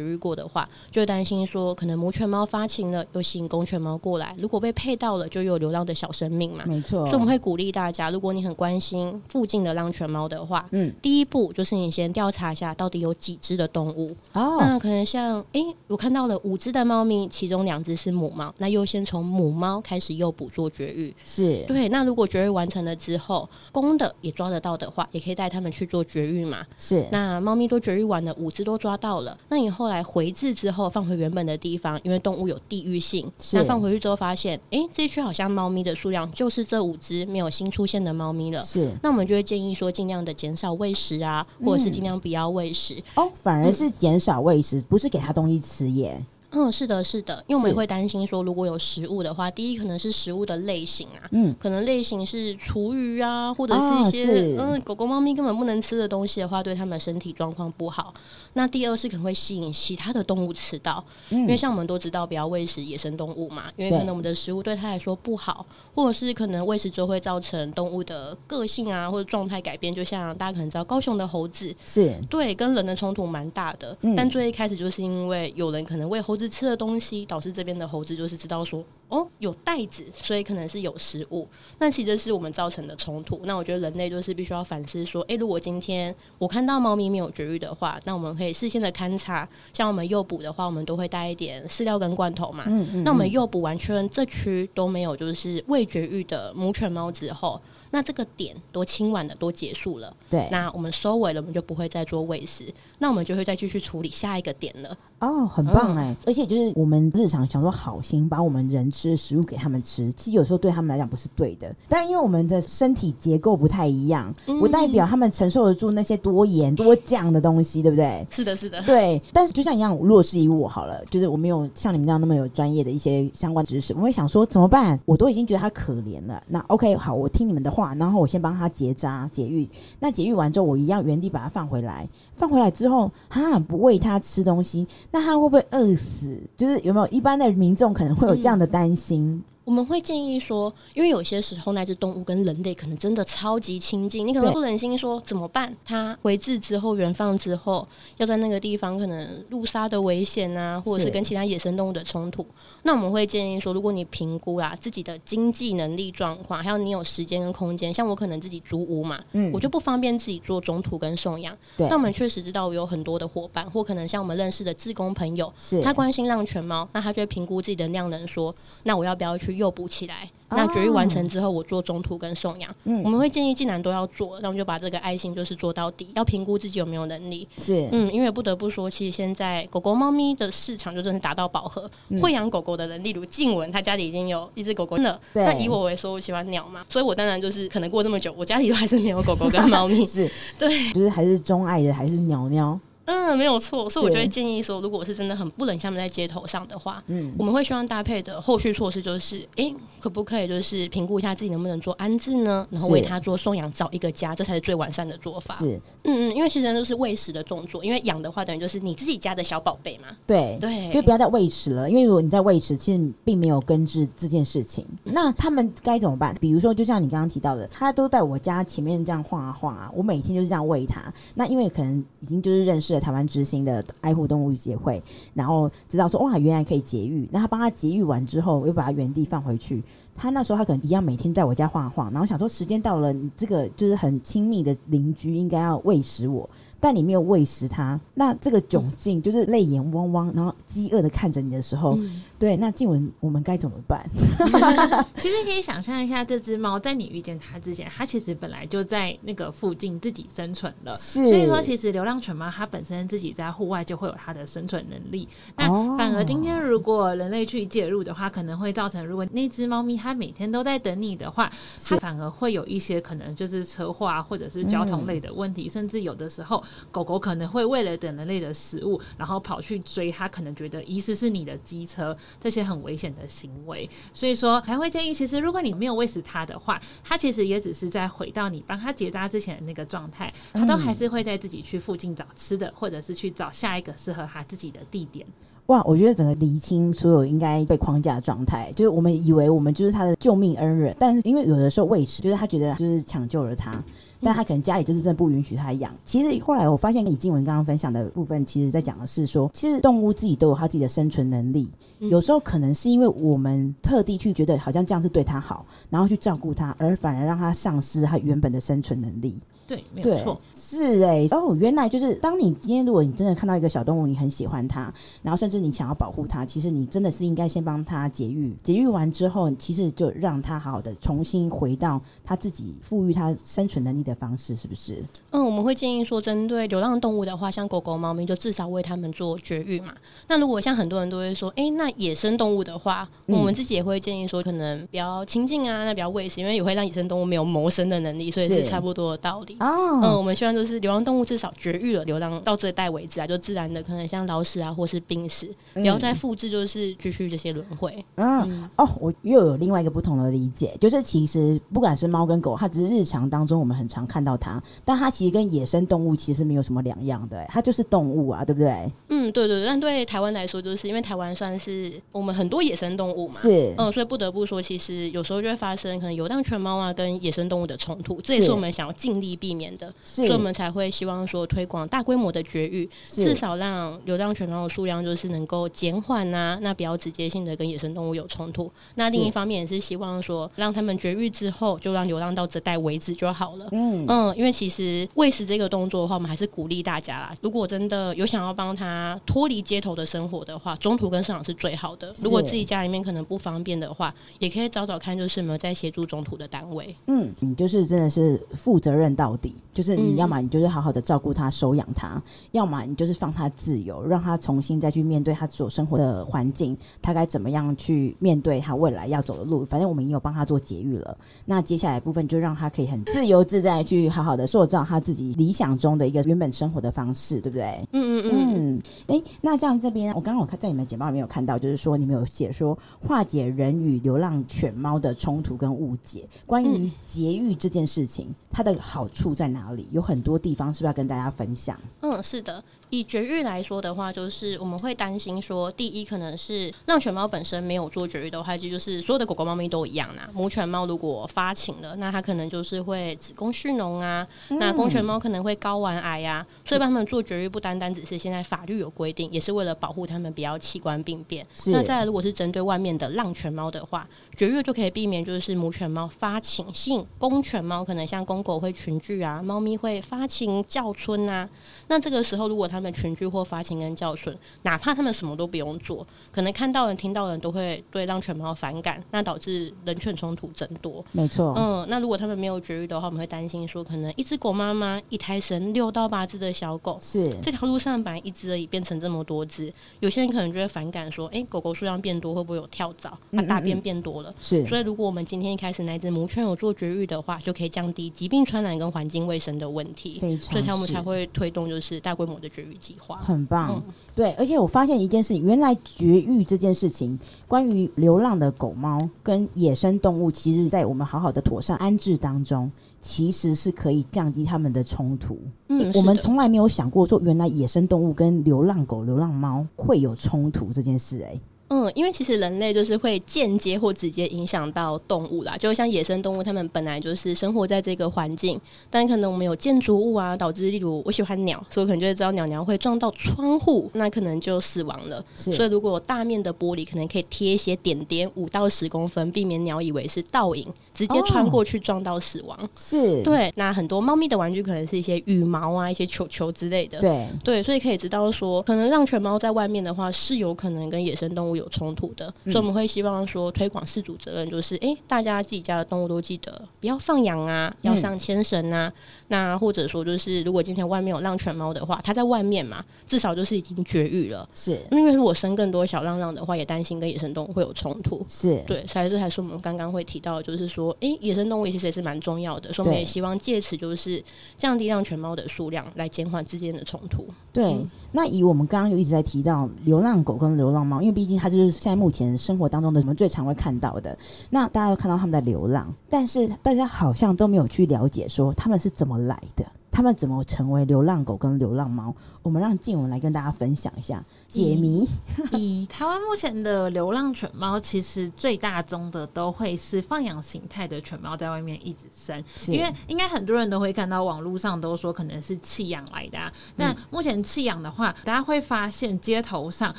[0.00, 7.06] 育过的话，就担心说可能母犬猫发情了，又吸引公犬猫过来，如果被配到了，就有流浪的小生命嘛，没错。
[7.06, 10.66] 所以我们会鼓励大家，如果你很关心附近的浪犬猫的话。
[10.72, 14.56] 嗯，第一步就是你先调查一下到底有几只的动物哦。
[14.58, 21.14] 那可能像哎、欸，我看到了五只的猫咪，其中两只是母猫，那优先从母猫开始诱捕做绝育。
[21.26, 21.90] 是对。
[21.90, 26.64] 那如果绝育完成了之后，公的也抓得到的话，也可以带他们去做绝育嘛。
[26.78, 27.06] 是。
[27.12, 33.30] 那猫咪都绝育完了，五只都抓到了，那你后来回置之后放回原本的地方，因为动物有地域性。
[33.38, 33.58] 是。
[33.58, 38.62] 那放回去之后发现，哎、欸，这一区好像猫咪的数量就是这五只，没有新出现的猫咪了。
[38.62, 38.90] 是。
[39.02, 40.56] 那我们就会建议说，尽量的减。
[40.61, 46.22] 少喂食啊，或者是尽量不要喂食、嗯、哦，反而是减少喂食，嗯、不是给他东西吃耶。
[46.52, 58.12] 嗯，是的，是的，因为我们也会担心说，如果有食物的话，第一可能是食物的类型啊，嗯，可能类型是厨余啊，或者是一些、哦、嗯狗狗、猫咪根本不能吃的东西的话，对它们身体状况不好。
[58.52, 69.94] 那第二是可能会吸引其他的动物吃到，嗯、因为像我们都知道不要喂食野生动物嘛，因为可能我们的食物对它来说不好，或者是可能喂食之后会造成动物的个性啊或者状态改变。
[69.94, 72.14] 就像大家可能知道高雄的猴子是。
[72.28, 76.41] 对跟人的冲突蛮大的，嗯、但最一开始就是因为有人可能喂猴子。
[76.48, 81.46] 吃的东西导致这边的猴子就是知道说哦，有袋子，所以可能是有食物。
[81.78, 83.40] 那其实是我们造成的冲突。
[83.44, 89.46] 那我觉得人类就是必须要反思说，诶、欸，如果今天我看到猫咪没有绝育的话，那我们可以事先的勘察。
[89.72, 92.64] 像我们诱捕的话，我们都会带一点饲料跟罐头嘛。
[92.66, 97.60] 嗯嗯嗯，那我们诱捕完确认这区都没有就是未绝育的母犬猫之后，
[97.92, 100.12] 那这个点多清完的，都结束了。
[100.28, 102.64] 对，那我们收尾了，我们就不会再做喂食。
[102.98, 104.96] 那我们就会再继续处理下一个点了。
[105.18, 106.10] 哦，很棒哎！
[106.10, 111.72] 嗯、而且就是我们日常想说好心把我们人吃的食物给他们吃，其实有时候对他们来讲不是对的。
[111.88, 118.26] 但因为我们的身体结构不太一样，不、嗯、代表他们承受得住那些多盐多酱的东西，对不对？
[118.30, 118.82] 是的，是的。
[118.82, 124.98] 对，但是就像一样，如果是以我好了，就是我没有像你们这样那么有专业的一些相关知识，我会想说怎么办？
[125.04, 126.42] 我都已经觉得他可怜了。
[126.48, 129.68] 那 OK，好，我听你们的话，然后我先帮他结扎解育。
[130.00, 132.08] 那解育完之后，我一样原地把它放回来。
[132.42, 136.42] 放回来之后，哈，不喂他吃东西，那他会不会饿死？
[136.56, 139.22] 就是有没有一般的民众可能会有这样的担心？
[139.30, 145.72] 嗯我们会建议说，因为有些时候那只动物跟人类可能真的超级亲近，你可能不忍心说怎么办？
[145.84, 152.44] 它回置之后原放之后，要在那个地方可能路杀的危险啊，或者是跟其他野生动物的冲突。
[152.82, 161.56] 那我们会建议说，如果你评估啦自己的经济能力状况，还有你有时间跟空间，像我可能自己租屋嘛，嗯，我就不方便自己做中途跟送养。
[161.76, 169.52] 对，那我们确实知道我有很多的伙伴，或可能像我们认识的志工朋友，是他关心浪犬猫，那他就会评估自己的量能，说那我要不要去。
[169.52, 172.74] 诱捕起来，那绝育完成之后，我做中途跟送养。
[172.84, 177.46] 嗯，我们会建议既然都要做，那我们就把这个爱心就是做到底，要评估自己有没有能力。
[177.56, 181.90] 是，嗯，因为不得不说，其实现在狗狗、猫咪的市场就真的达到饱和。
[182.08, 185.18] 嗯、会养狗狗的人，例如静文，他家里已经有一只狗狗了。
[185.32, 190.04] 对那以我为说，我喜欢鸟嘛，所以我当然就是可能过这么久，我家里都还是没有狗狗跟猫咪。
[190.06, 192.78] 是， 对，就是还是钟爱的，还是鸟鸟。
[193.04, 202.66] 嗯，没有错，所以我就会建议说，如果是真的很不忍心他们在街头上的话，嗯，我们会希望搭配的后续措施就是，哎、欸，可不可以就是评估一下自己能不能做安置呢？
[202.70, 205.54] 然后为他做送养，找一个家，这才是最完善的做法。
[205.56, 210.08] 是，嗯嗯，因为其实都是喂食的动作，因为养的话等于就是你自己家的小宝贝嘛。
[210.26, 214.86] 对对，就不要再喂食了，因为如果你在喂食，其实并没有根治这件事情。
[215.04, 216.34] 那他们该怎么办？
[216.40, 221.12] 比如说，就像你刚刚提到的，他都在我家前面这样晃啊晃啊，我每天就是这样喂他。
[221.34, 223.84] 那因为可能已经就是认识台湾之心的。
[224.00, 225.02] 爱护动物协会，
[225.32, 227.28] 然后知道说哇，原来可以节育。
[227.30, 229.82] 那他帮他节育完之后，我又把他原地放回去。
[230.14, 236.48] 他那时候他可能一样每天在我家晃晃，然后想说时间到了，你这个就是很亲密的邻居应该要喂食我。
[236.82, 244.04] 但你没有喂食它，那这个窘境就是泪眼汪汪，然后饥饿的看着你的时候，嗯、对，那静文，我们该怎么办？
[245.14, 250.92] 其实可以想象一下，这只猫在你遇见它之前，它其实本来就在那个附近自己生存了。
[250.96, 255.28] 是，所以说其实流浪犬猫它本身自己在户外就会有它的生存能力。
[255.56, 261.48] 那反而今天如果人类去介入的话，可能会造成，如果那只猫咪它每天都在等你的话，
[261.84, 266.60] 它反而会有一些可能就是车祸啊，或者是交通类的问题，嗯、甚至有的时候。
[266.90, 273.88] 狗狗可能会为了等人类的食物，然后跑去追它，可能觉得疑似是你的机车，这些很危险的行为。
[274.12, 285.26] 所以说，还会建议，其实如果你没有喂食它的话，它其实也只是在回到你帮它结扎之前的那个状态，它都还是会在自己去附近找吃的，或者是去找下一个适合它自己的地点。
[285.66, 293.82] 哇，我觉得整个厘清所有应该被框架的状态，就是我们以为我们就是它的救命恩人，但是因为有的时候喂食，就是他觉得就是抢救了它。
[294.22, 295.92] 但他可能家里就是真的不允许他养。
[296.04, 301.68] 其实后来我发现，李静文刚刚分享的部分，其实在讲的是说，其实动物自己都有它自己的生存能力。
[301.98, 309.38] 有时候可能是因为我们特地去觉得好像这样是对它好，然后去照顾它，而反而让它丧失它原本的生存能力。
[309.64, 311.28] 对，没有错，是哎、欸。
[311.30, 318.54] 哦，原来就是当你今天如果你真的看到一个小动物，你很喜欢它，然后甚至你想要保护它，其实你真的是应该先帮它节育。
[318.62, 325.02] 节育完之后，其实就让它好好的重新回到它自己赋予它生存能力的方式，是不是？
[325.30, 329.94] 嗯，我们会建议说，针对流浪动物的话，像狗狗、猫咪，就至少为它们做绝育嘛。
[330.28, 339.56] 那如果像很多人都会说，哎、欸，那野生动物的话，我们自己也会建议说，可能比较亲近啊，那比较喂食，因为也会让野生动物没有谋生的能力，所以是差不多的道理。
[339.60, 348.04] 哦，嗯，我们希望就是流浪动物至少绝育了，流浪到这代为止啊，就自然的可能像老死啊，或是病死，不要再复制，就是继续这些轮回。
[348.16, 358.90] 嗯，嗯哦，我又有另外一个不同的理解，就是其实不管是猫跟狗，它只是日常当中我们很常看到它，但它其实跟野生动物其实没有什么两样的，它就是动物啊，对不对？
[359.08, 359.66] 嗯，对对对。
[359.66, 369.92] 但对台湾来说，就是因为台湾算是我们很多野生动物嘛，是，嗯，所以不得不说，其实有时候就会发生可能流浪犬猫啊跟野生动物的冲突，这也是我们想要尽力避免的。
[370.02, 378.70] 所以我们才会希望说推广大规模的绝育，至少让流浪犬猫的数量就是能够减缓啊，那比较直接性的跟野生动物有冲突。
[378.94, 383.68] 那另一方面也是希望说，让他们绝育之后，就让流浪到这代为止就好了。
[383.72, 387.34] 嗯嗯，因为其实喂食这个动作的话，我们还是鼓励大家啦。
[387.40, 392.14] 如果真的有想要帮他脱离街头的生活的话，中途跟饲养是最好的。
[392.20, 396.94] 如果自己家里面可能不方便的话，也可以找找看，就是有没有在协助中途的单位。
[397.06, 400.02] 嗯，你就是真的是负责任到底，就是。
[400.02, 409.64] 你要么你就是好好的照顾他、收养他，要么你就是放他自由，让他重新再去面对他所生活的环境，他该怎么样去面对他未来要走的路。
[409.64, 417.88] 反正我们也有帮他做节育了，那接下来部分就让他可以很自由自在去好好的塑造他自己理想中的一个原本生活的方式，对不对？
[417.92, 418.82] 嗯嗯嗯。
[419.06, 429.88] 哎、欸，那像这边，我刚刚我看在你们简报里面有看到，就是说你们有写说化解人与流浪犬猫的冲突跟误解，关于节育这件事情，它的好处在哪里？
[429.92, 431.78] 有很多地方是不是要跟大家分享？
[432.00, 432.62] 嗯，是的。
[432.92, 440.28] 以绝育来说的话，就是我们会担心说，第一可能是让犬猫本身没有做绝育的话，其实就是所有的狗狗、猫咪都一样啦。
[440.34, 446.46] 母犬猫如果发情了，那它可能就是会子宫蓄脓啊，嗯、那公犬猫可能会睾丸癌呀、啊。
[446.66, 451.46] 所以帮他们做绝育，不单单只是现在法律有规定，也是为了保护他们不要器官病变。
[451.68, 461.48] 那再来，如果是针对外面的浪犬猫的话，绝育就可以避免就是母犬猫发情，吸引公犬猫，可能像公狗会群聚啊，猫咪会发情叫春啊。
[461.88, 471.04] 那这个时候，如果他们群聚或发情跟叫春，哪怕他们什么都不用做，可能看到人、听到人都会对浪犬猫反感，那导致人犬冲突增多。
[471.12, 483.16] 没错，嗯，那如果他们没有绝育的话，我们会担心说，可能一只狗妈妈一胎生六到八只的小狗，是这条路上本来一只而已，变成这么多只，有些人可能就会反感说，哎、欸，狗狗数量变多会不会有跳蚤？
[483.30, 484.66] 那大便变多了，是。
[484.66, 490.18] 所以如果我们今天一开始那只母犬有做绝育的话，就可以降低疾病传染跟环境卫生的问题。
[490.18, 493.16] 所以才我们才会推动就是大规模的绝育计划。
[493.16, 505.38] 很棒，嗯、对，而且我发现一件事情，原来绝育这件事情，关于流浪的狗猫跟野生动物，其实，在我们好好的妥善安置当中，其实是可以降低他们的冲突。
[505.68, 511.24] 嗯，我们从来没有想过说，原来野生动物跟流浪狗、流浪猫会有冲突这件事、欸。
[511.24, 511.40] 哎。
[511.72, 525.24] 嗯，因为其实人类就是会间接或直接影响到动物啦，就像野生动物，它们本来就是生活在这个环境，但可能我们有建筑物啊，导致例如我喜欢鸟，所以我可能就会知道鸟鸟会撞到窗户，那可能就死亡了。
[525.34, 532.68] 是，所以如果大面的玻璃，可能可以贴一些点点，五到十公分，避免鸟以为是倒影，直接穿过去撞到死亡。
[532.76, 533.50] 是，对。
[533.56, 537.00] 那很多猫咪的玩具可能是一些羽毛啊，一些球球之类的。
[537.00, 542.32] 对，对，所以可以知道说，可能让犬猫在外面的话，是有可能跟野生动物有冲突的。
[542.44, 548.88] 嗯、所以我们会希望说，推广饲主责任，就是哎、欸，大家自己家的动物都记得不要放养啊，要上牵绳啊。
[548.88, 548.92] 嗯、
[549.28, 554.48] 那或者说，就是如果今天外面有浪犬猫的话，它在外面嘛，至少就是已经绝育了。
[554.52, 558.24] 是，因为如果生更多小浪浪的话，也担心跟野生动物会有冲突。
[558.28, 562.72] 是对，所以这还是我们刚刚会提到，就是说，哎、欸，野生动物其实也是蛮重要的。
[562.72, 564.22] 所以我们也希望借此就是
[564.56, 567.26] 降低浪犬猫的数量，来减缓之间的冲突。
[567.52, 574.16] 对，嗯、那以我们刚刚有一直在提到流浪狗跟流浪猫，因为毕竟它就是现在目前生活当中的我们最常会看到的。
[574.48, 579.66] 那大家都看到他们在流浪，但是大家好像都没有去了解说他们是怎么来的。
[579.92, 582.14] 他们怎么成为流浪狗跟流浪猫？
[582.42, 585.06] 我们让静文来跟大家分享一下解谜。
[585.52, 596.50] 以 台湾目前的流浪犬猫，其实最大宗的都会是放养形态的犬猫在外面一直生，因为应该很多人都会看到网络上都说可能是弃养来的啊。
[596.76, 599.94] 那、嗯、目前弃养的话，大家会发现街头上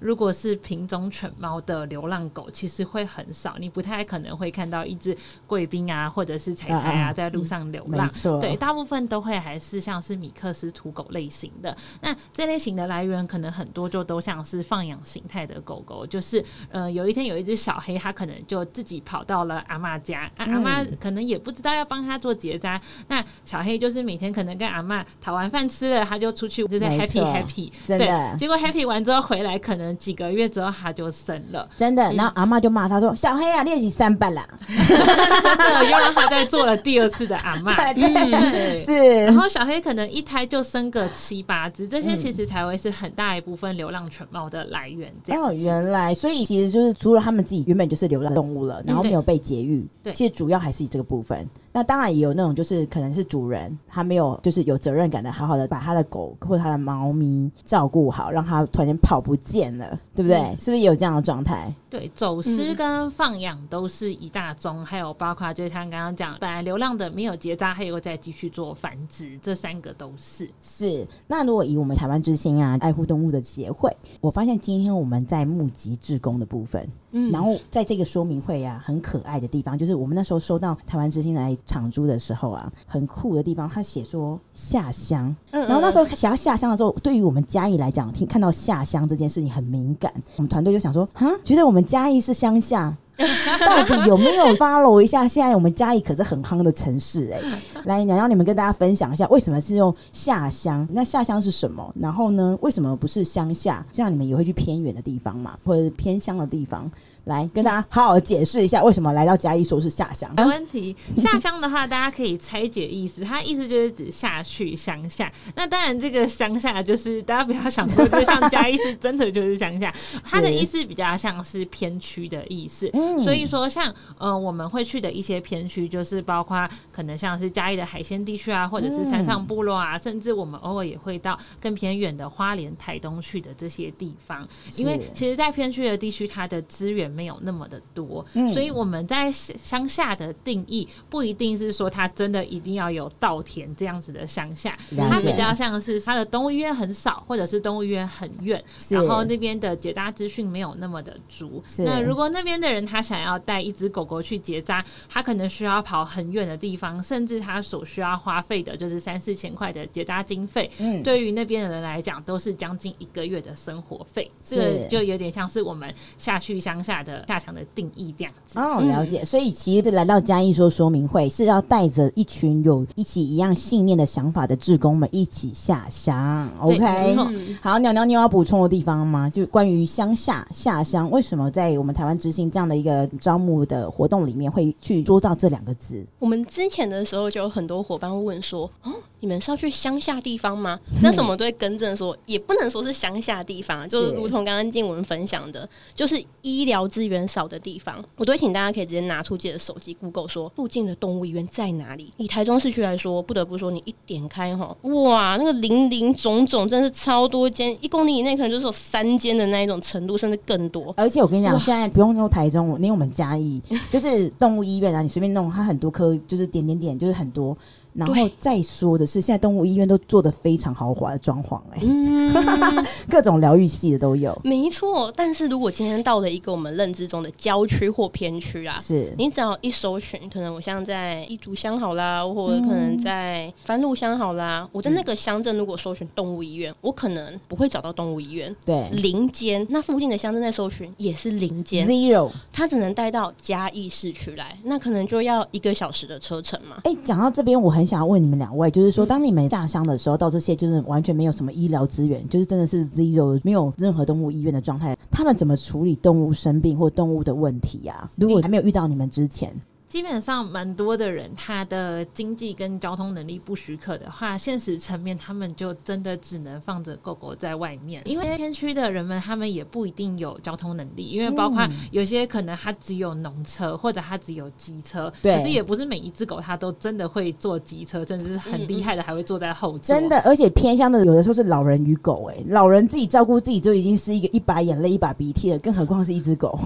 [0.00, 5.14] 如果是品种犬猫的流浪狗，其实会很少，你不太可能会看到一只
[5.46, 8.10] 贵宾啊，或者是彩彩啊在路上流浪。
[8.24, 9.65] 嗯、对，大部分都会还是。
[9.66, 34.46] 是像是米克斯土狗类型的，那这类型的来源可能很多就都像是放养形态的狗狗，就是呃有一天有一只小黑，它可能就自己跑到了阿妈家，啊、阿妈可能也不知道要帮它做结扎，那小黑就是每天可能跟阿妈讨完饭吃了，它就出去就在 happy happy，真的，结果 happy 完之后回来，可能几个月之后它就生了，真的，然后阿妈就骂他说：“嗯、小黑啊，练习三班啦。
[34.68, 39.46] ”真的又让他再做了第二次的阿妈， 嗯，是，然后。
[39.56, 45.10] 小黑可能一胎就生个七八只，这些其实才会是很大一部分流浪犬猫的来源。
[45.24, 51.48] 这样哦，原来，所以其实就是除了他们自己原本就是流浪动物了，然后没有被节育，对，其实主要还是以这个部分。
[51.72, 60.36] 那当然也有那种就是可能是主人他没有就是有责任感的，好好的把他的狗或者他的猫咪照顾好，让他突然间跑不见了，对不对？
[60.38, 61.74] 嗯、是不是也有这样的状态？
[61.96, 69.38] 对，走私跟放养都是一大宗，还有包括就是像刚刚讲，本来流浪的没有结扎，还有再继续做繁殖。
[69.38, 71.06] 这三个都是是。
[71.26, 76.86] 那如果以我们台湾之星啊，爱护动物的协会，我发现今天我们在募集志工的部分，
[77.18, 92.94] 嗯，然后在这个说明会啊，很可爱的地方，就是我们那时候收到台湾之星来场租的时候啊，很酷的地方，他写说下乡，嗯，然后那时候想要下乡的时候，对于我们嘉义来讲，听看到下乡这件事情很敏感，我们团队就想说，哈，觉得我们嘉义是乡下。
[93.60, 95.26] 到底有没有 follow 一下？
[95.26, 100.86] 现在我们嘉义可是很夯的城市哎、欸， 来，娘娘你们跟大家分享一下，为什么是用下乡？
[100.92, 101.92] 那下乡是什么？
[101.98, 103.84] 然后呢，为什么不是乡下？
[103.90, 106.90] 这样你们也会去偏远的地方嘛，或者是偏乡的地方？
[107.26, 110.32] 来跟大家好好解释一下，为什么来到嘉义说是下乡？
[110.36, 110.94] 没问题。
[111.16, 115.30] 下乡的话，大家可以拆解意思，它意思就是指下去乡下。
[115.56, 122.88] 那当然，这个乡下就是大家不要想说，就像嘉义是真的就是乡下， 它的意思比较像是偏区的意思。
[122.92, 134.46] 嗯、所以说，像呃我们会去的一些偏区，就是包括可能像是嘉义的海鲜地区啊，或者是山上部落啊，嗯、甚至我们偶尔也会到更偏远的花莲、台东去的这些地方。
[134.76, 144.76] 因为其实，在偏区的地区，它的资源没有那么的多，嗯、所以我们在乡下的定义不一定是说它真的一定要有稻田这样子的乡下，
[145.10, 151.64] 它比较像是它的动物医院很少，或者是动物医院很远，然后那边的结扎资讯没有那么的足。
[151.78, 169.24] 那如果那边的人他想要带一只狗狗去结扎，他可能需要跑很远的地方，甚至他所需要花费的就是三四千块的结扎经费，嗯、对于那边的人来讲都是将近一个月的生活费，这就有点像是我们下去乡下的下的定义这样子哦，了解。
[169.24, 176.48] 所以其实来到嘉义说说明会是要带着一群有一起一样信念的想法的志工们一起下乡。
[176.60, 177.30] OK，没错。
[177.62, 179.30] 好，鸟鸟，你有要补充的地方吗？
[179.30, 186.04] 就关于乡下下乡，为什么在我们台湾执行这样的一个招募的活动里面会去说到这两个字？
[186.18, 188.92] 我们之前的时候就有很多伙伴会问说，哦。
[189.26, 198.02] 你们是要去乡下地方吗？”那时候我们都会更正说，也不能说是乡下地方，就是如同刚刚静文分享的，就是医疗资源少的地方。
[198.16, 202.12] 我都会请大家可以直接拿出自己的手机，Google 说附近的动物医院在哪里。
[202.16, 210.94] 以台中市区来说，不得不说，你一点开哈，哇，那个林林总总，真的是超多间，一公里以内可能就是有三间的那一种程度，甚至更多。
[210.96, 213.60] 而且我跟你讲，现在不用说台中，连我们嘉义，
[213.90, 217.56] 就是动物医院啊，你随便弄，它很多科，就是点点点，就是很多。
[217.96, 222.30] 然后再说的是，现在动物医院都做的非常豪华的装潢，哎、嗯，
[223.08, 224.38] 各种疗愈系的都有。
[224.44, 239.66] 没错，但是如果今天到了一个我们认知中的郊区或偏区啊，是你只要一搜寻，可能我像在一竹乡好啦，或者可能在番路乡好啦，嗯、我在那个乡镇如果搜寻动物医院，我可能不会找到动物医院，对，林间。
[239.70, 246.82] 那附近的乡镇在搜寻也是林间，zero，它只能带到嘉义市区来，那可能就要一个小时的车程嘛。
[246.84, 247.85] 哎，讲到这边，我很。
[247.86, 258.10] 想要问你们两位，就是说，当你们下乡的时候，到这些就是完全没有什么医疗资源，就是真的是 zero，没有任何动物医院的状态，他们怎么处理动物生病或动物的问题呀、啊？
[258.16, 259.54] 如果还没有遇到你们之前。
[259.88, 268.02] 基本上蛮多的人，他的经济跟交通能力不许可的话，现实层面他们就真的只能放着狗狗在外面。
[268.04, 279.94] 因为偏区的人们，他们也不一定有交通能力，因为包括有些可能他只有农车或者他只有机车，对，可是也不是每一只狗它都真的会坐机车，甚至是很厉害的还会坐在后座。
[279.94, 286.58] 真的，而且偏向的有的时候是老人与狗、欸，哎，老人自己照顾自己就已经是一个一把眼泪一把鼻涕了，更何况是一只狗。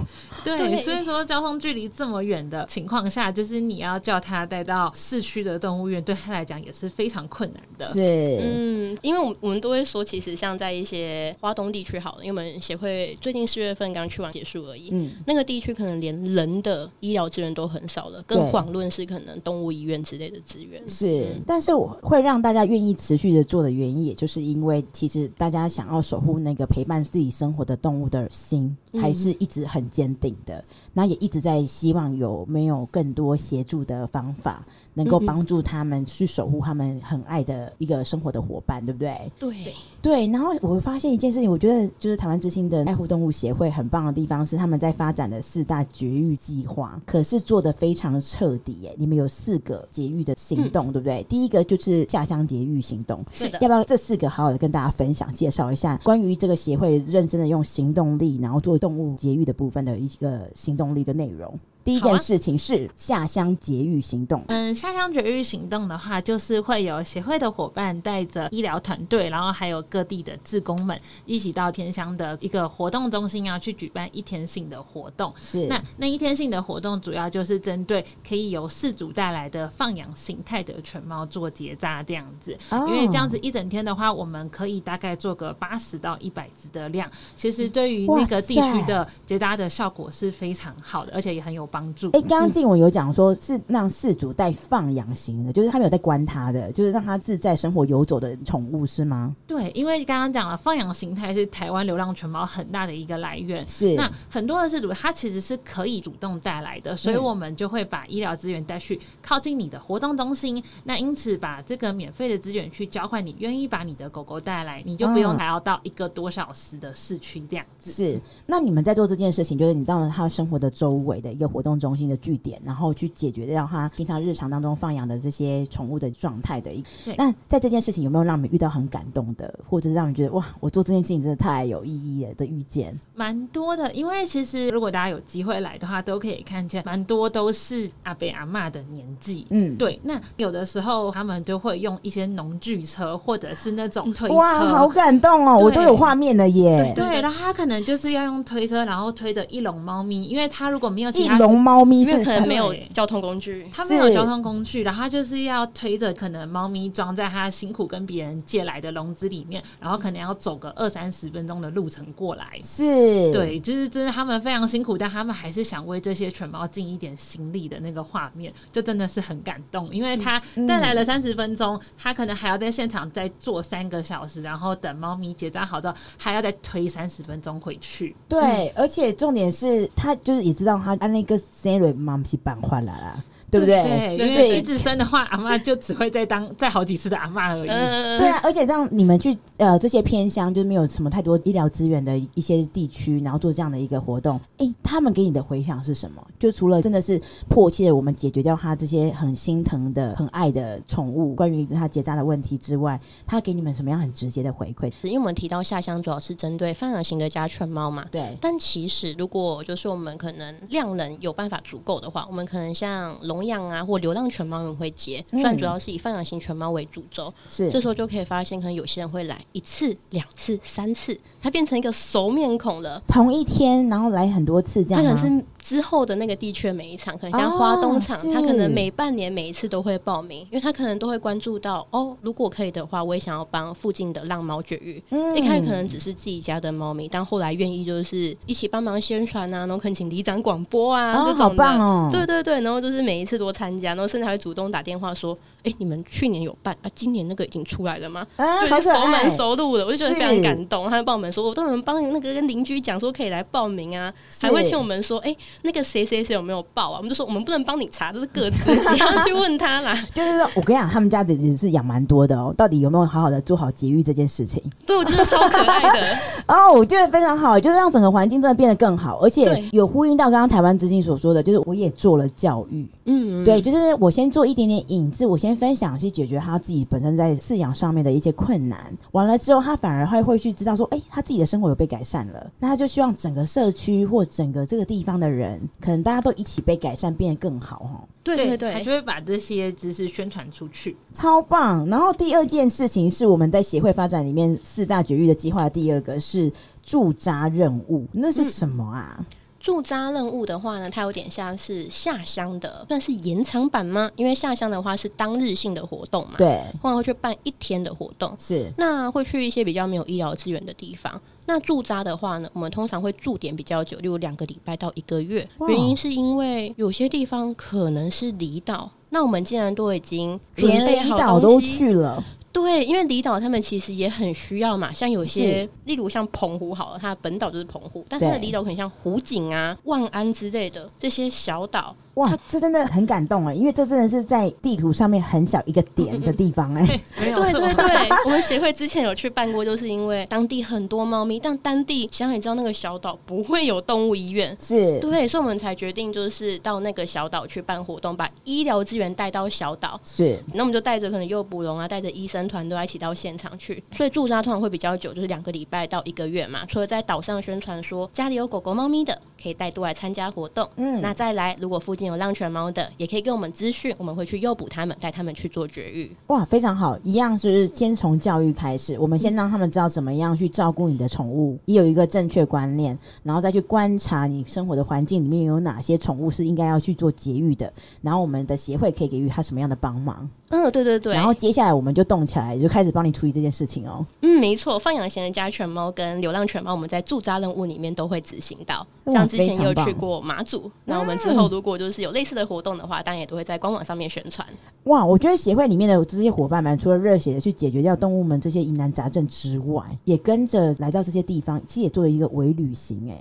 [0.43, 3.91] 对， 所以说交通距离这么远的情况下，就是你要。
[3.91, 7.85] 要叫他带到市区的动物园，对他来讲也是非常困难的。
[7.87, 14.91] 是，嗯，因为我们我们都会说，其实像在一些花东地区，好了，因为我们协会最近四月份刚去完结束而已。
[14.93, 20.81] 嗯，那个地区可能连人的医疗资源都很少了，更遑论是可能动物医院之类的资源。
[20.89, 30.64] 是，嗯、但是我会让大家愿意持续的做的原因，也就是因为其实大家想要守护那个陪伴自己生活的动物的心，还是一直很坚定的。
[30.93, 33.80] 那、嗯、也一直在希望有没有更多协助。
[33.84, 34.64] 的方法
[34.95, 39.32] 能够帮助他们去守护他们很爱的一个生活的伙伴，对不对？
[39.38, 39.55] 对
[40.03, 40.26] 对。
[40.28, 48.95] 然后我会发现一件事情，我觉得就是台湾之星的爱护动物协会很棒的地方是他们在发展的四大绝育计划，可是做的非常彻底耶。
[48.99, 51.24] 你们有四个绝育的行动，嗯、对不对？
[51.28, 53.59] 第一个就是下乡绝育行动，是的。
[53.61, 61.59] 要不要这四个好好的跟大家分享介绍一下关于这个协会认真的用行动力，然后做动物绝育的部分的一个行动力的内容？
[61.91, 64.45] 第一件事情是下乡节育行动。
[64.47, 75.34] 嗯，下乡节育行动的话，就是会有协会的伙伴带着医疗团队，然后还有各地的志工们一起到偏乡的一个活动中心，啊去举办一天性的活动。
[75.41, 82.57] 是，那那一天性的活动主要就是针对可以由饲主带来的放养形态的犬猫做结扎这样子。
[82.70, 82.86] 哦。
[82.88, 87.11] 因为这样子一整天的话，我们可以大概做个八十到一百只的量。
[87.34, 91.66] 其实对于那个地区的结扎的效果是非常好的，而且也很有。
[91.70, 92.09] 帮助。
[92.12, 99.35] 哎，刚刚静文有讲说，是让饲主带放养型的，就是他没有在关他的，就是让他自在生活游走的宠物，是吗？
[99.47, 103.64] 对，因为刚刚讲了，放养形态是台湾流浪犬猫很大的一个来源。
[103.64, 110.61] 是，那很多的饲主他其实是可以主动带来的，所以我们就会把医疗资源带去靠近你的活动中心。
[110.83, 117.93] 那因此把这个免费的资源去交换，你愿意把你的狗狗带来，你就不用还要到一个多小时的市区这样子。
[117.93, 121.60] 是，那你们在做这件事情，就是你到了他生活的周围的一个活。
[121.61, 126.83] 活动中心的据点，然后去解决掉他平常日常当中放养的这些宠物的状态的一。
[127.19, 132.99] 那在这件事情有没有让你们遇到很感动的，或者是让你觉得哇，我做这件事情真的太有意义了的遇见？
[133.15, 139.47] 蛮多的，因为其实如果大家有机会来的话，都可以看见蛮多都是阿伯阿嬷的年纪。
[139.51, 140.01] 嗯，对。
[140.03, 144.35] 那有的时候他们就会用一些农具车，或者是那种推车。
[144.35, 145.59] 哇，好感动哦！
[145.63, 146.95] 我都有画面了耶。
[146.97, 151.49] 对，然后他可能就是要用推车，然后推着一笼猫咪，因为他如果没有其他。
[151.53, 162.59] 猫咪是因为可能没有交通工具，他没有交通工具，然后他就是要推着可能猫咪装在他辛苦跟别人借来的笼子里面，然后可能要走个二三十分钟的路程过来。
[162.62, 162.84] 是，
[163.32, 169.88] 对，就是真的他们非常辛苦，但他们还是想为这些犬猫尽一点心力的那个画面，就真的是很感动。
[169.92, 178.14] 因为他带来了三十分钟，他可能还要在现场再坐三个小时，然后等猫咪结扎好之后，还要再推三十分钟回去。
[178.28, 181.39] 对，而且重点是他就是也知道他按那个。
[181.53, 183.82] 生瑞妈是办法啦啦，对不对？
[184.16, 187.68] 对，因为一直生的话，阿妈就只会再当 再好几次的阿妈而已。
[187.68, 196.24] 嗯、对啊，而且让你们去呃这些偏乡，就是没有什么太多医疗资源的一些地区，然后做这样的一个活动，哎，他们给你的回响是什么？
[196.38, 204.90] 就除了真的是迫切的我们解决掉他这些很心疼的、很爱的宠物，关于他结扎的问题之外，他给你们什么样很直接的回馈？
[205.03, 208.36] 因为我们提到下乡主要是针对放养型的家犬猫嘛，对。
[208.40, 217.70] 但其实如果就是我们可能量能有办法足够的话，我们可能像笼养啊或流浪犬猫也会接，虽然主要是以放养型犬猫为主轴，是。
[217.70, 223.03] 这时候就可以发现，可能有些人会来一次、两次、三次，它变成一个熟面孔了。
[223.07, 225.03] 同一天，然后来很多次这样。
[225.03, 235.03] 可能是之后的那个地区每一场，可能像花东场，他可能每半年每一次都会报名，因为他可能都会关注到哦，如果可以的话，我也想要帮附近的浪猫绝育。
[235.11, 241.41] 嗯，一开始可能只是自己家的猫咪，但后来愿意就是一起帮忙宣传啊，然后恳请里长广播啊，这种的。
[241.41, 242.09] 好棒哦！
[242.11, 246.91] 对对对，然后就是每一次都参加，然后甚至还会主动打电话说：“哎，你们去年有办啊？
[246.95, 250.89] 今年那个已经出来了吗？”啊，就熟门熟路的，我就觉得非常感动。
[250.91, 264.62] 他就帮我们说：“我都能帮你那个跟邻居讲说可以来报名啊。”还会请我们说：“哎，那个谁谁谁有没有报啊？”我们就说：“我们不能帮你查，这是各自， 你要去问他啦。”就是说我跟你讲，他们家的也是养蛮多的哦，到底有没有好好的做好节育这件事情？
[264.87, 266.07] 对，我觉得超可爱的
[266.49, 288.09] 哦，我觉得非常好，就是让整个环境真的变得更好，而且有呼应到刚刚台湾之心所说的，就是我也做了教育，嗯，对，就是我先做一点点引子，我先分享去解决他自己本身在饲养上面的一些困难，完了之后他反而会会去知道说，哎，他自己的生活有被改善了，那他就希望整个社区或整个这个地方的人，可能大家都一起被改善，变得更好哈。
[288.23, 291.87] 对对对，他就会把这些知识宣传出去，超棒。
[291.89, 296.53] 然后第二件事情是我们在协会发展里面四大绝育的计划，第二个是
[296.83, 299.16] 驻扎任务，那是什么啊？
[299.18, 299.27] 嗯
[299.61, 304.11] 驻扎任务的话呢，它有点像是下乡的，算是延长版吗？
[304.17, 308.73] 因为下乡的话是当日性的活动嘛，对，或者会去办一天的活动，是。
[308.79, 311.21] 那会去一些比较没有医疗资源的地方。
[311.45, 315.47] 那驻扎的话呢，我们通常会驻点比较久，例如两个礼拜到一个月。
[315.69, 322.25] 原因是因为有些地方可能是离岛，那我们既然都已经连离岛都去了。
[322.53, 331.94] 对，因为离岛他们其实也很需要嘛，像有些，例如像澎湖好了，它的本岛就是澎湖，但它的离岛可能像湖景啊、万安之类的这些小岛。
[332.21, 336.85] 哇，这真的很感动哎，因为这真的是在地图上面很小一个点的地方哎。
[337.16, 349.99] 对对对， 我们协会之前有去办过，就是因为当地很多猫咪，但当地想也知道那个小岛不会有动物医院，是对，所以我们才决定就是到那个小岛去办活动，把医疗资源带到小岛。
[350.05, 353.83] 是，那我们就带着可能诱捕龙啊，带着医生团队一起到现场去。
[353.97, 356.66] 所以驻扎通常会比较久，就是两个礼拜到一个月嘛。
[356.66, 360.68] 除了在岛上宣传说家里有狗狗、猫咪的，可以带过来参加活动。
[360.77, 362.91] 嗯，那再来，如果附近有浪犬猫的。
[362.97, 366.15] 也可以跟我们咨询，我们会去诱捕他们，带他们去做绝育。
[366.27, 366.99] 哇，非常好！
[367.03, 380.29] 一样是先从教育开始，我们先让他们知道怎么样去照顾你的宠物，也有一个正确观念，然后再去观察你生活的环境里面有哪些宠物是应该要去做绝育的，然后我们的协会可以给予他什么样的帮忙。
[380.51, 381.15] 嗯，对对对。
[381.15, 384.05] 然后接下来我们就动起来，就开始帮你处理这件事情哦。
[384.23, 388.85] 嗯，没错，放养型的家犬猫跟流浪犬猫，我们在驻扎任务里面都会执行到。
[389.07, 394.47] 像之前也有去过马祖，那我们之后如果就是就是有类似的活动的话，当然也都会在官网上面宣传。
[394.84, 403.18] 哇，我觉得协会里面的这些伙伴们，除了热血的去解决掉动物们这些疑难杂症之外，也跟着来到这些地方，其实也做了一个微旅行，哎。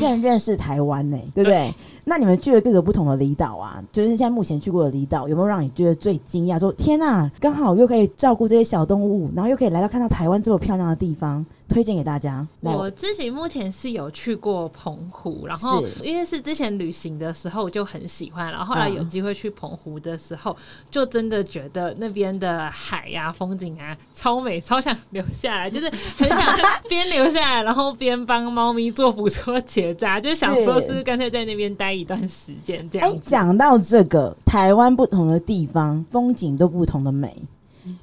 [0.00, 1.72] 更认识台湾呢、欸，对不对？
[2.04, 6.58] 那你们去了各个不同的离岛啊，就是现在目前去过的离岛，有没有让你觉得最惊讶？
[6.58, 11.44] 说天哪，刚好又可以照顾这些小动物，然后又可以来到看到台湾这么漂亮的地方。
[11.68, 12.48] 推荐给大家。
[12.62, 20.56] 我自己目前是有去过澎湖，然后因为是之前旅行的时候我就很喜欢，然后后来有机会去澎湖的时候，
[20.90, 26.40] 就真的觉得那边的海呀、啊、风景啊超美，超想留下来，就是很想
[26.88, 33.08] 边留下来，然后边帮猫咪做捕捉结扎，就想说是干脆在那边待一段时间这样。
[33.08, 37.36] 哎，讲到这个，台湾不同的地方风景都不同的美。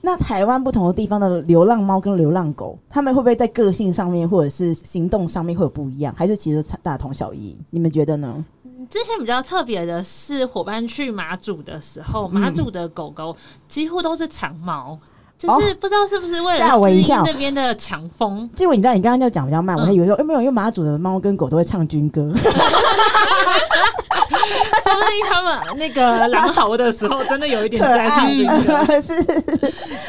[0.02, 6.14] 那台湾不同的地方的流浪猫跟流浪狗，他们会不会在个性上面或者是行动上面会有不一样？
[6.18, 7.56] 还是其实大同小异？
[7.70, 8.44] 你们觉得呢？
[8.90, 13.36] 之前比较特别的是，伙伴去马祖的时候，马祖的狗狗
[13.68, 14.98] 几乎都是长毛，
[15.38, 18.50] 就是不知道是不是为了适应那边的强风。
[18.56, 22.32] 结果你知道，你刚刚就讲比较慢，我还以为说，哎，没有，因为马祖的猫跟狗都会唱军歌。
[24.84, 28.10] 说不定他们那个狼嚎的时候，真的有一点在
[29.02, 29.24] 是，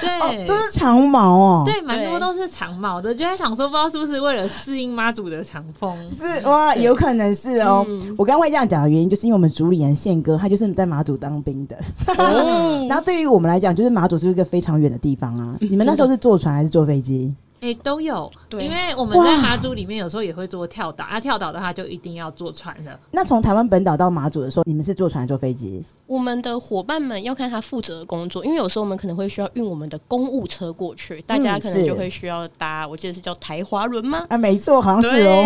[0.00, 7.84] 对、哦，都是长毛哦，对，蛮多都是长毛的，就在想说，不知道是不是为了适应妈祖的长风，是哇，有可能是哦。
[7.88, 11.76] 嗯、我刚会这样讲的原因，就是因为我们主理人宪哥，他就是在马祖当兵的，
[12.18, 15.56] 嗯、 然后对于我们来讲，就是马祖是一个非常远的地方啊。
[15.60, 17.34] 你们那时候是坐船还是坐飞机？
[17.60, 22.98] 哎、欸，都有，对，因为我们在马祖里面有时候也会做跳岛，啊，跳岛的话就一定要坐船了。
[23.10, 25.84] 那从台湾本岛到马祖的时候，你们是坐船还是坐飞机？
[26.06, 34.24] 我们的伙伴们要看他负责的工作，因为有时候我们可能会需要运我们的公务车过去，大家可能就会需要搭，嗯、我记得是叫台华轮吗？
[34.28, 35.44] 啊，没错，好像是哦。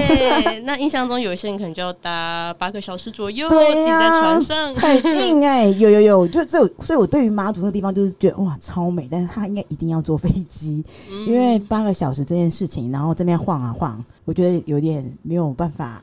[0.65, 14.05] 那印象中有些人可能就要搭八个小时左右，对呀、啊，在船上很硬哎、欸，有有有， 就这，所以我对于妈祖那个地方就是觉得哇超美，但是他应该一定要坐飞机，嗯、因为八个小时这件事情，然后这边晃啊晃。
[14.31, 16.01] 我觉得有点没有办法，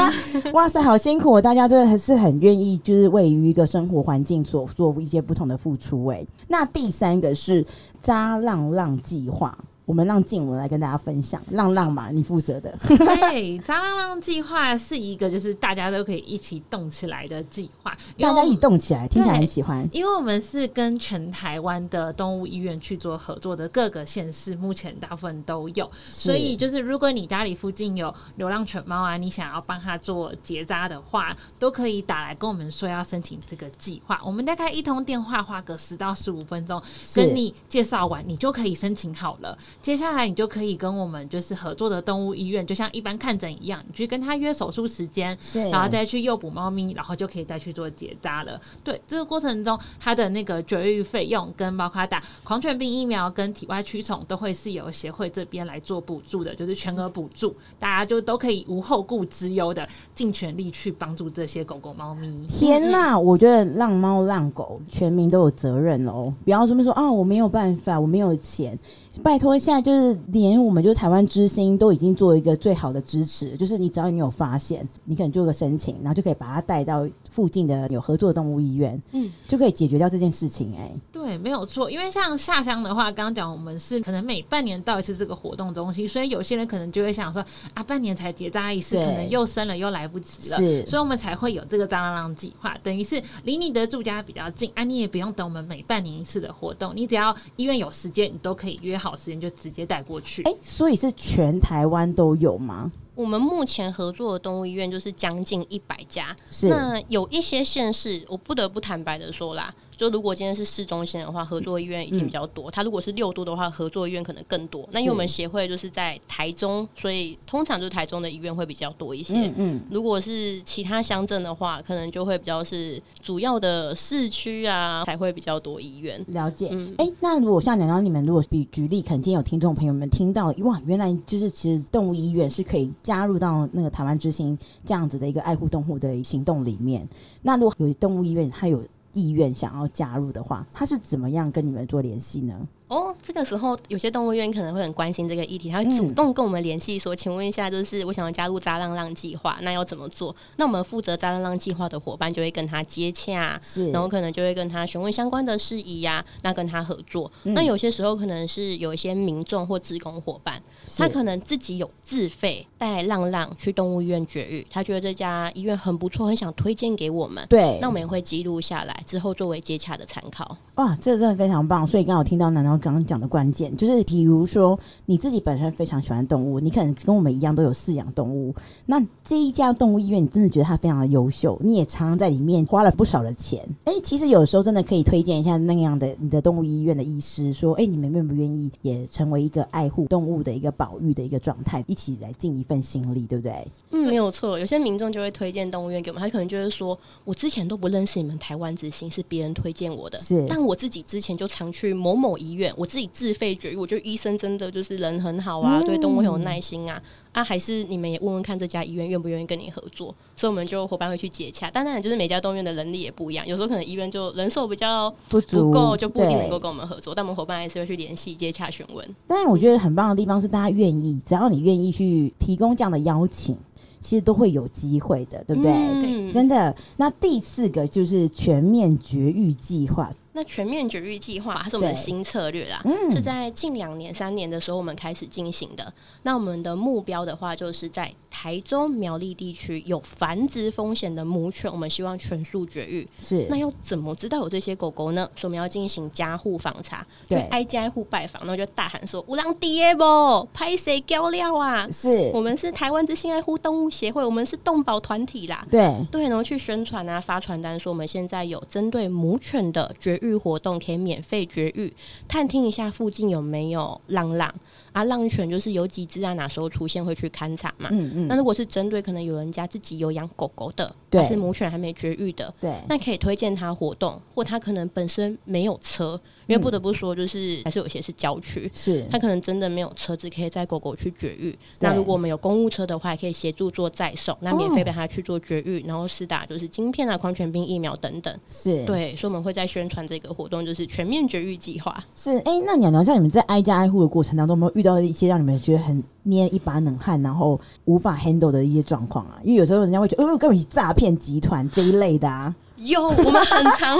[0.52, 1.40] 哇塞，好辛苦！
[1.40, 6.04] 大家真的还是很愿意，就是位于一个生活环境所做一些不同的付出。
[6.08, 7.64] 哎，那第三个是
[7.98, 9.56] 扎浪浪计划。
[9.90, 12.72] 我们让静文来跟大家分享，浪浪嘛，你负责的。
[12.86, 19.84] 对， 扎浪浪计划是一个就是大家都可以一起动起来的计划，大家一起动起来，听起来很喜欢。
[19.90, 36.80] 因为我们是跟全台湾的动物医院去做合作的，各个县市目前大部分都有，所以就是如果你家里附近有流浪犬猫啊，你想要帮它做结扎的话，都可以打来跟我们说要申请这个计划，我们大概一通电话花个十到十五分钟，
[37.16, 39.58] 跟你介绍完，你就可以申请好了。
[39.82, 45.36] 接下来你就可以跟我们就是合作的动物医院，就像一般看诊一样，你去跟他约手术时间，
[45.70, 48.60] 然后再去诱捕猫咪，然后就可以再去做结扎了。
[48.84, 62.46] 对，这个过程中，它的那个绝育费用跟包括打狂犬病疫苗跟体外驱虫，都会是由协会这边来做补助的，就是全额补助，大家就都可以无后顾之忧的尽全力去帮助这些狗狗猫咪。
[62.46, 68.78] 天哪，我觉得浪猫浪狗全民都有责任哦，不要这么说啊，我没有办法，我没有钱。
[69.24, 80.74] 拜托，现在就是连我们就是台湾之星都已经做一个最好的支持，就是你只要你有发现，你可能做个申请，然后就可以把它带到附近的有合作的动物医院，嗯，就可以解决掉这件事情。
[80.76, 87.40] 哎，对，没有错，因为像下乡的话，刚刚讲我们是可能每半年到一次这个活动中心，所以有些人可能就会想说
[87.72, 100.42] 啊，半年才结扎一次，可能又生了又来不及了，是，所以我们才会有这个扎浪浪计划，等于是离你的住家比较近，啊，你也不用等我们每半年一次的活动，你只要医院有时间，你都可以约好时间就直接带过去。
[100.42, 102.90] 哎、欸，所以是全台湾都有吗？
[103.14, 109.74] 我们目前合作的动物医院就是将近一百家，那有一些县市，我不得不坦白的说啦。
[110.00, 112.70] 就如果今天是市中心的话，合作医院已经比较多。
[112.70, 114.88] 它、嗯、如果是六都的话，合作医院可能更多。
[114.92, 119.34] 那因为我们协会就是在台中，所以通常就是台中的医院会比较多一些。
[119.34, 126.18] 嗯，嗯如果是其他乡镇的话，可能就会比较是主要的市区啊，才会比较多医院。
[126.28, 126.70] 了解。
[126.72, 126.94] 嗯。
[126.96, 137.06] 哎、欸，那如果像讲到你们，如果比举例，可能今天有听众朋友们听到，哇，原来就是其实动物医院是可以加入到那个台湾之星这样子的一个爱护动物的行动里面。
[137.42, 138.82] 那如果有动物医院，它有
[139.12, 142.68] 意愿想要加入的话，他是怎么样跟你们做联系呢？
[142.90, 157.30] 哦，这个时候有些动物医院可能会很关心这个议题，他会主动跟我们联系说：“嗯、请问一下，就是我想要加入扎浪浪计划，那要怎么做？”那我们负责扎浪浪计划的伙伴就会跟他接洽，是，然后可能就会跟他询问相关的事宜呀、啊，那跟他合作。
[157.44, 160.60] 嗯、那有些时候可能是有一些民众或职工伙伴，
[160.98, 167.46] 他可能自己有自费带浪浪去动物医院绝育，他觉得这家医院很不错，很想推荐给我们。
[167.48, 170.56] 对，那我们也会记录下来，之后作为接洽的参考。
[170.74, 171.86] 哇，这真的非常棒！
[171.86, 178.54] 所以刚好听到南南刚刚讲的关键，就是比如说你自己本身非常喜欢动物，你可能跟我们一样都有饲养动物。
[178.86, 183.62] 那这一家动物医院，你真的觉得它非常的优秀，你也常常在里面花了不少的钱。
[183.84, 193.66] 哎、欸，其实有时候真的可以推荐一下那样的你的动物医院的医师，说，哎、欸，你们愿不愿意也成为一个爱护动物的一个保育的一个状态，一起来尽一份心力，对不对？
[193.90, 194.58] 嗯，没有错。
[194.58, 207.00] 有些民众就会推荐动物医院给我们，他可能就是说我之前都不认识你们台湾之星，是别人推荐我的，是，但我自己之前就常去某某医院，我自己自费绝育，我觉得医生真的就是人很好啊，嗯、对动物很有耐心啊。
[207.32, 211.70] 啊，还是你们也问问看这家医院愿不愿意跟你合作，所以我们就伙伴会去接洽。
[211.70, 217.14] 当然，就是每家动物医院的能力也不一样，有时候可能医院就人手比较不足够，就不一定能够跟我们合作。
[217.14, 219.08] 但我们伙伴还是会去联系、接洽、询问。
[219.28, 223.56] 但是我觉得很棒的地方是，大家愿意，只要你愿意去提供这样的邀请，
[224.00, 225.70] 其实都会有机会的，对不对？
[225.70, 226.74] 嗯、对，真的。
[226.96, 230.10] 那第四个就是全面绝育计划。
[230.32, 235.92] 那全面绝育计划，它是我们的新策略啦，嗯、是在近两年、三年的时候我们开始进行的。
[236.22, 243.06] 那我们的目标的话，就是在台中苗栗地区有繁殖风险的母犬，我们希望全数绝育。
[243.20, 245.28] 是，那要怎么知道有这些狗狗呢？
[245.34, 255.66] 所以我们要进行家户访查，对，挨家挨户拜访，然后就大喊说：“乌狼爹不，拍谁胶料啊？”是我们是台湾之心爱护动物协会，我们是动保团体啦。
[255.68, 261.92] 对对，然后去宣传啊，发传单说我们现在有针对母犬的绝育活动，可以免费绝育，
[262.28, 264.52] 探听一下附近有没有浪浪。
[264.92, 267.88] 啊，浪犬就是有几只啊，哪时候出现会去勘察嘛。
[267.92, 268.26] 嗯嗯。
[268.26, 281.56] 那如果是针对可能有人家自己有养狗狗的，对，是母犬还没绝育的，对，那可以推荐他活动，或他可能本身没有车，因为不得不说，就是还是有些是郊区，是他可能真的没有车子可以载狗狗去绝育。
[281.78, 288.34] 那如果我们有公务车的话，也可以协助做载送，那免费带他去做绝育，然后施打就是晶片啊、狂犬病疫苗等等。
[288.48, 292.02] 是对，所以我们会在宣传这个活动，就是全面绝育计划。
[292.14, 299.38] 是，哎、欸，那鸟鸟像你们在挨家挨户的过程当中，有没有遇到一些让你们觉得很捏一把冷汗，然后无法 handle 的一些状况啊？
[299.42, 302.54] 因为有时候人家会觉得，哦，根本是诈骗集团这一类的啊。
[302.80, 303.98] 有，我们很常，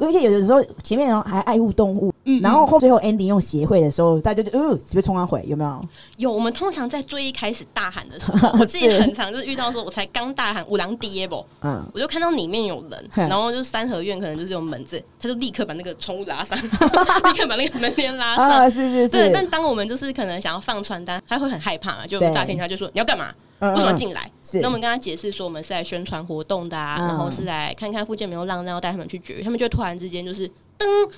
[0.00, 5.44] 而且有的时候前面还爱护动物，嗯，然后后最后 ending 用协会的时候，大家就呃，是不是冲他回？
[5.46, 5.84] 有没有？
[6.16, 19.08] 有，我们通常在最一开始大喊的时候， 我自己很常就是遇到说，我才刚大喊五郎爹不，嗯，我就看到里面有人，然后就三合院可能就是有门子，他就立刻把那个宠物拉上， 立刻把那个门帘拉上，是是是。
[19.10, 23.26] 对，但当我们就是可能想要放传单，他会很害怕嘛，就诈骗他就说你要干嘛？
[23.70, 24.30] 为什么进来？
[24.42, 30.50] 是那我们跟他解释说，我们是来宣传活动的啊，然后是来看看附近有没有浪，然后带他们去绝育，他们就突然之间就是。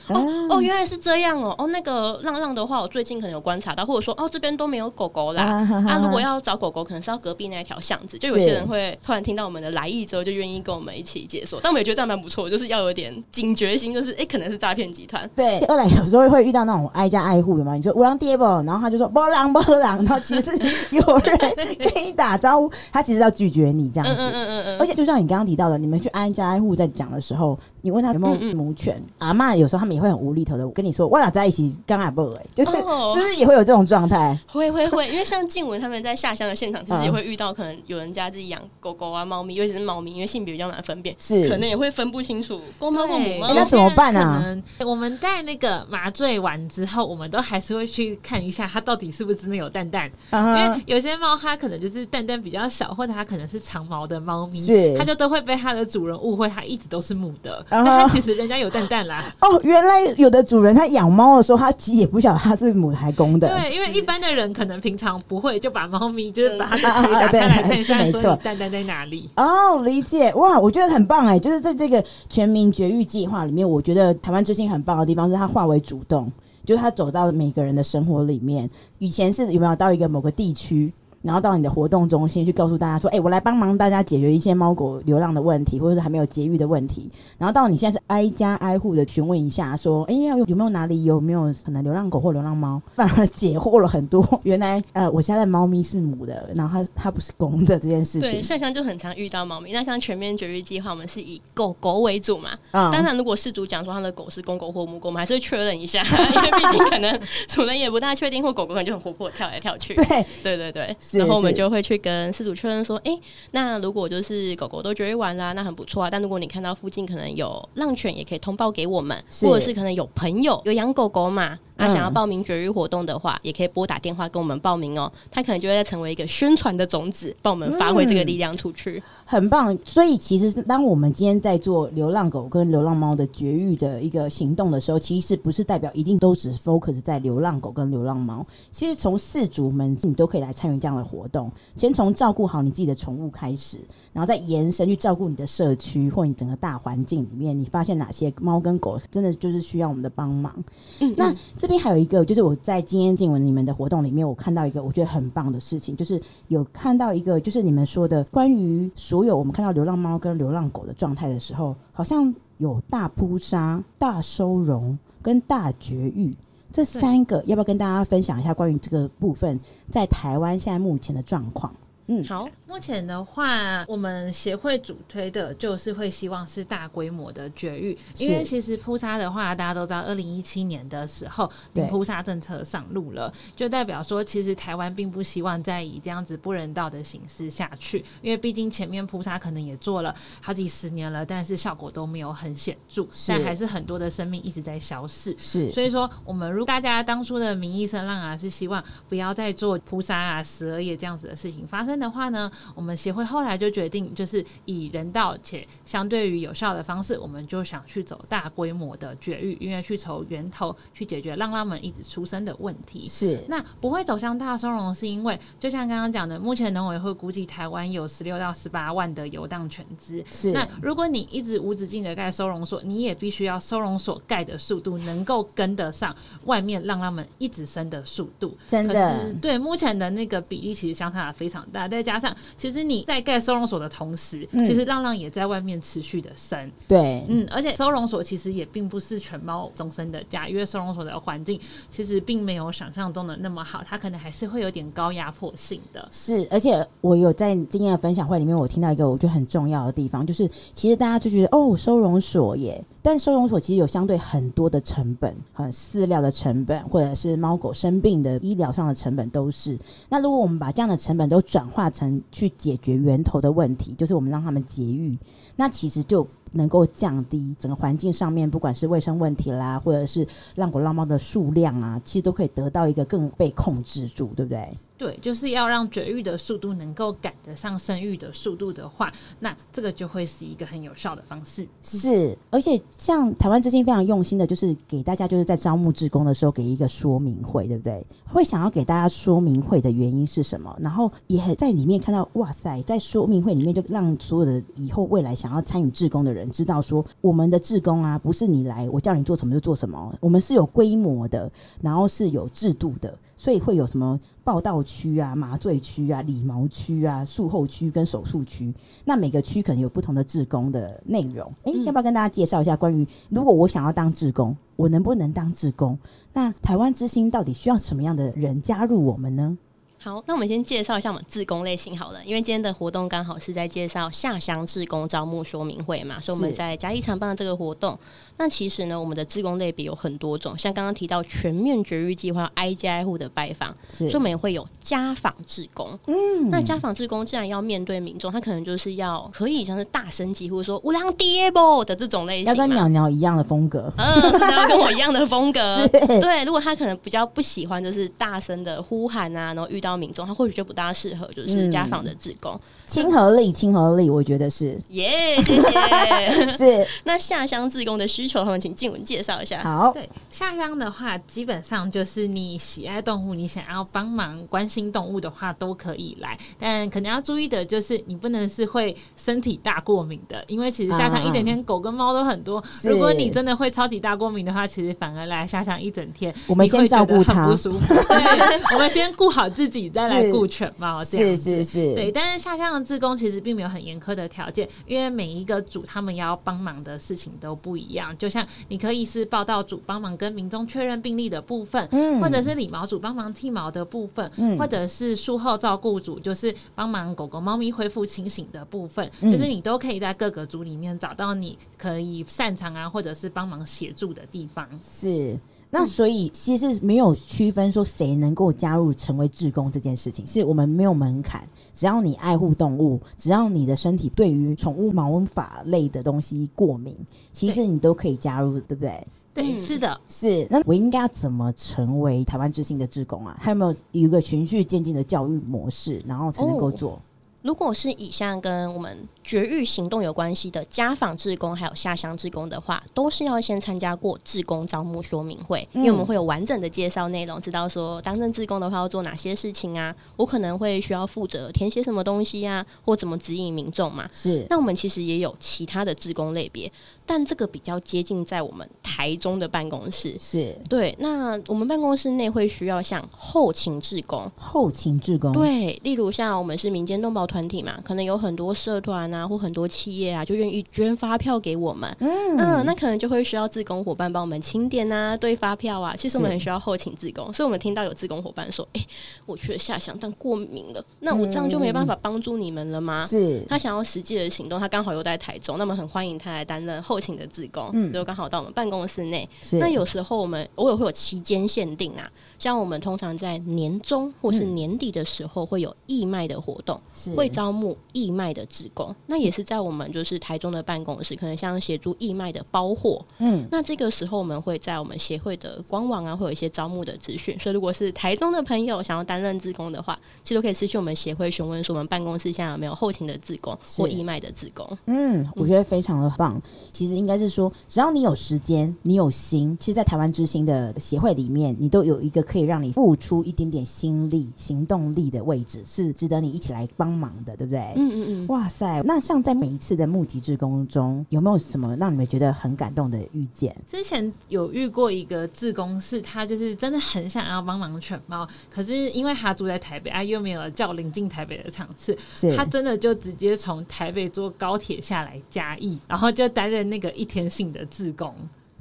[0.09, 5.43] 嗯，哦哦，原来是这样哦，哦，那个浪浪的话，我最近可能有观察到，或者说哦，这边都没有狗狗啦。
[5.43, 8.19] 啊，如果要找狗狗，可能是要隔壁那一条巷子。
[8.19, 11.61] 就有些人会突然听到我们的来意之后，就愿意跟我们一起解锁。
[11.62, 15.29] 但我们也觉得这样蛮不错，就是要有点警觉心，就是哎、欸，可能是诈骗集团。
[15.35, 21.39] 对，二来有时候会遇到那种挨家挨户的嘛，你说我让爹不，然后他就说波浪波浪，然后其实是有人
[21.79, 24.15] 跟你打招呼，他其实要拒绝你这样子。
[24.21, 30.34] 嗯嗯嗯嗯，而且就像你刚刚提到的，你们去挨家挨户在讲的时候，你问他有没有母犬，嗯嗯阿嬷有时候他们也会很无。
[30.34, 34.36] 厘头的，我跟你说，我俩在一起刚还不哎，就是、oh, 是不是也会有这种状态？
[34.48, 43.55] 会会会，因为像静文他们在下乡的现场，其实也会遇到可能有人家自己养狗狗啊、猫咪，尤其是猫咪，因为性别比较难分辨，是可能也会分不清楚公猫或母猫。
[43.55, 44.57] 那怎么办呢、啊？
[44.84, 50.57] 我们在那个麻醉完之后，我们都还是会去看一下它到底是不是真的有蛋蛋，uh -huh.
[50.57, 57.84] 因为有些猫它可能就是蛋蛋比较小，或者它可能是长毛的猫咪，是它就都会被它的主人误会它一直都是母的，uh -huh.
[57.84, 59.32] 但它其实人家有蛋蛋啦。
[59.45, 61.14] 哦，原来有的主人他养。
[61.14, 63.47] 猫的时候，他其实也不晓得它是母的还公的。
[63.47, 69.30] 对，因为一般的人可能平常不会就把猫咪就是把它的腿打开来看一下，说蛋蛋在哪里。
[69.36, 76.32] 哦，理解哇，我觉得很棒哎，就是在这个全民绝育计划里面，我觉得台湾之心很棒的地方是它化为主动，
[76.64, 78.68] 就是它走到每个人的生活里面。
[78.99, 80.92] 以前是有没有到一个某个地区？
[81.25, 94.22] 然后到你的活动中心去告诉大家说：“哎、欸，我来帮忙大家解决一些猫狗流浪的问题，或者是还没有绝育的问题。”然后到你现在是挨家挨户的询问一下，说：“哎、欸、呀，有没有哪里有没有可能流浪狗或流浪猫？”反而解惑了很多。
[94.45, 98.31] 原来呃，我家的猫咪是母的，然后它它不是公的这件事情。
[98.31, 99.72] 对，下乡就很常遇到猫咪。
[99.72, 102.51] 那像全面绝育计划，我们是以狗狗为主嘛。
[102.72, 102.91] 嗯。
[102.93, 107.18] 当然，如果饲主讲说他的狗是公狗或母狗，我们还是会确认一下， 因为毕竟可能
[107.49, 109.95] 主人也不大确定，或狗狗可能就很活泼跳来跳去。
[109.95, 110.97] 对对对对。
[111.19, 111.95] 然后我们就会去。
[112.05, 113.21] 跟饲主确认说，哎、欸，
[113.53, 116.11] 那如果就是狗狗都绝育完啦，那很不错啊。
[116.11, 121.59] 但如果你看到附近可能有浪犬，也可以通报给我们，或者是可能有朋友有养狗狗嘛。
[121.77, 125.11] 啊，想要报名绝育活动的话，嗯，也可以拨打电话跟我们报名哦。
[125.29, 129.77] 他可能就会再成为一个宣传的种子，帮我们发挥这个力量出去，嗯，很棒。
[129.85, 138.47] 所以，其实当我们今天在做流浪狗跟流浪猫的绝育的一个行动的时候，其实不是代表一定都只 focus 在流浪狗跟流浪猫。
[138.70, 141.51] 其实从饲主们，你都可以来参与这样的活动。
[141.75, 143.79] 先从照顾好你自己的宠物开始，
[144.12, 150.55] 然后再延伸去照顾你的社区或你整个大环境里面，你发现哪些猫跟狗真的就是需要我们的帮忙。
[151.01, 151.35] 嗯，那。
[151.65, 166.37] 这边还有一个，就是我在今天静文你们的活动里面，我看到一个我觉得很棒的事情，就是有看到一个，就是你们说的关于所有我们看到流浪猫跟流浪狗的状态的时候，好像有大扑杀、大收容跟大绝育
[166.71, 169.59] 这三个，要不要跟大家分享一下关于这个部分
[169.89, 171.73] 在台湾现在目前的状况？
[172.07, 172.48] 嗯，好。
[172.66, 195.34] 目前的话，我们协会主推的就是会希望是大规模的绝育，因为其实扑杀的话，大家都知道，二零一七年的时候，零扑杀政策上路了，就代表说，其实台湾并不希望再以这样子不人道的形式下去，因为毕竟前面扑杀可能也做了好几十年了，但是效果都没有很显著，但还是很多的生命一直在消逝。
[195.38, 213.07] 是，所以说，我们如果大家当初的民意声浪啊，是希望不要再做扑杀啊、十二夜这样子的事情发生的话呢，我们协会后来就决定，就是以人道且相对于有效的方式，我们就想去走大规模的绝育，因为去从源头去解决浪浪们一直出生的问题。
[213.07, 220.24] 是，那不会走向大收容，是因为就像刚刚讲的，目前农委会估计台湾有十六到十八万的游荡犬只。
[220.28, 226.14] 是，那如果你一直无止境的盖收容所，你也必须要收容所盖的速度能够跟得上
[226.47, 228.57] 外面浪浪们一直生的速度。
[228.66, 236.70] 真的，对目前的那个比例其实相差非常大，再加上其实你在盖收容所的同时，嗯、其实浪浪也在外面持续的生。
[236.89, 241.61] 对，嗯，而且收容所其实也并不是犬猫终身的家，因为收容所的环境
[241.91, 246.09] 其实并没有想象中的那么好，它可能还是会有点高压迫性的。
[246.11, 259.78] 是，而且我有在经验的分享会里面，我听到一个我觉得很重要的地方，就是其实大家就觉得哦，收容所耶，但收容所其实有相对很多的成本，很饲料的成本，或者是猫狗生病的医疗上的成本都是。
[260.09, 265.18] 那如果我们把这样的成本都转化成去解决源头的问题，就是我们让他们节育，
[265.55, 274.78] 那其实就能够降低整个环境上面，不管是卫生问题啦，或者是浪狗浪猫的数量啊，其实都可以得到一个更被控制住，对不对？
[274.96, 281.66] 对，就是要让绝育的速度能够赶得上生育的速度的话，那这个就会是一个很有效的方式。
[281.82, 288.07] 是，而且像台湾之心非常用心的，就是给大家就是在招募志工的时候给一个说明会，对不对？
[288.24, 290.74] 会想要给大家说明会的原因是什么？
[290.80, 308.74] 然后也在里面看到，哇塞，在说明会里面就让所有的以后未来想要参与志工的人知道说，我们的志工啊，不是你来我叫你做什么就做什么，我们是有规模的，然后是有制度的，所以会有什么报道区啊、麻醉区啊、理毛区啊、术后区跟手术区，
[309.05, 311.53] 那每个区可能有不同的志工的内容。
[311.64, 315.99] 哎、欸，要不要跟大家介绍一下关于如果我想要当志工，我能不能当志工？
[316.32, 319.57] 那台湾之星到底需要什么样的人加入我们呢？
[320.05, 327.98] 好，那我们先介绍一下我们志工类型好了，因为今天的活动刚好是在介绍下乡志工招募说明会嘛，所以我们在嘉义场办的这个活动。
[328.37, 335.99] 那其实呢，我们的志工类别有很多种，像刚刚提到全面绝育计划，挨家挨户的拜访，所以我们也会有家访志工。
[336.07, 343.93] 嗯，那家访志工既然要面对民众，他可能就是要可以像是大声疾呼说“乌狼爹不”的这种类型，要跟鸟鸟一样的风格。
[343.97, 345.87] 嗯，是的，要跟我一样的风格。
[346.20, 352.59] 对，如果他可能比较不喜欢就是大声的呼喊啊，然后遇到民众，他或许就不大适合，就是家访的志工。
[352.87, 354.78] 亲、嗯、和力，亲和力，我觉得是。
[354.91, 356.51] 耶、yeah，谢谢。
[356.53, 356.87] 是。
[357.05, 359.62] 那下乡志工的需求，他们请静文介绍一下。
[359.62, 366.39] 好，对，下乡的话，基本上就是你喜爱动物，你想要帮忙关心动物的话，都可以来。
[366.59, 372.62] 但可能要注意的就是，你不能是会身体大过敏的，因为其实下乡一整天狗跟猫都很多。
[372.85, 377.95] 如果你真的会超级大过敏的话，其实反而来下乡一整天，我们先照顾它，不舒服。
[378.09, 381.03] 对，我们先顾好自己，再来顾犬猫。
[381.05, 382.11] 这样是是是，对。
[382.12, 388.14] 但是下乡的志工其实并没有很严苛的条件，因为每一个组他们要帮忙的事情都不一样。
[388.19, 404.69] 就像你可以是报道组帮忙跟民众确认病例的部分，嗯，或者是理毛组帮忙剃毛的部分，嗯，或者是术后照顾组，就是帮忙狗狗、猫咪恢复清醒的部分，嗯，就是你都可以在各个组里面找到你可以擅长啊，或者是帮忙协助的地方。
[404.83, 405.39] 是。
[405.75, 416.97] 那所以其实没有区分说谁能够加入成为志工这件事情，是我们没有门槛，只要你爱护动物，只要你的身体对于宠物毛发类的东西过敏，
[417.33, 419.07] 其实你都可以加入，对，对不对？
[419.35, 420.47] 对，是的，是。
[420.49, 423.37] 那我应该要怎么成为台湾之星的志工啊？
[423.41, 426.93] 还有没有一个循序渐进的教育模式，然后才能够做？
[426.93, 426.99] 哦
[427.45, 444.09] 如果是以上跟我们绝育行动有关系的家访志工，还有下乡志工的话，都是要先参加过志工招募说明会，因为我们会有完整的介绍内容，知道说当任志工的话要做哪些事情啊，我可能会需要负责填写什么东西啊，或怎么指引民众嘛。
[444.11, 444.47] 是。
[444.49, 446.72] 那我们其实也有其他的志工类别，
[447.07, 450.16] 但这个比较接近在我们台中的办公室。
[450.18, 450.57] 是。
[450.68, 450.92] 对。
[450.98, 455.32] 那我们办公室内会需要像后勤志工，后勤志工。
[455.32, 455.78] 对。
[455.84, 457.44] 例如像我们是民间动保团。
[457.46, 461.94] 体嘛，可能有很多社团啊，或很多企业啊，就愿意捐发票给我们。
[462.00, 465.94] 嗯，嗯，那可能就会需要志工伙伴帮我们清点啊，对发票啊。
[465.94, 468.88] 其实我们很需要后勤志工，所以我们听到有志工伙伴说：“哎、欸，
[469.26, 479.28] 我去了下乡，但过敏了，那我这样就没办法帮助你们了吗？”是、嗯，他想要实际的行动，他刚好又在台中，那么很欢迎他来担任后勤的职工，嗯，就刚好到我们办公室内。
[479.53, 488.95] 那有时候我们偶尔会有期间限定啊，像我们通常在年终或是年底的时候会有义卖的活动，是会招募义卖的职工。
[489.07, 493.05] 那也是在我们就是台中的办公室，可能像协助义卖的包货。
[493.18, 497.38] 嗯，那这个时候我们会在我们协会的官网啊，会有一些招募的资讯。
[497.38, 504.66] 所以如果是台中的朋友想要担任职工的话，其实都可以私讯我们协会询问说我们办公室现在有没有后勤的职工或义卖的职工。
[504.86, 506.40] 嗯，我觉得非常的棒。
[506.72, 517.61] 其实应该是说，只要你有时间，你有心，其实，在台湾之星的协会里面，你都有一个可以让你付出一点点心力、行动力的位置，是值得你一起来帮忙的，对不对？
[517.76, 518.26] 嗯嗯嗯。
[518.28, 523.55] 哇塞，那像在每一次的募集志工中，有没有什么让你们觉得很感动的遇见？
[523.66, 538.12] 之前有遇过一个志工，是他就是真的很想要帮忙犬猫，可是因为他住在台北啊，又没有叫临近台北的场次，是他真的就直接从台北坐高铁下来嘉义，然后就担任那个一天性的自贡。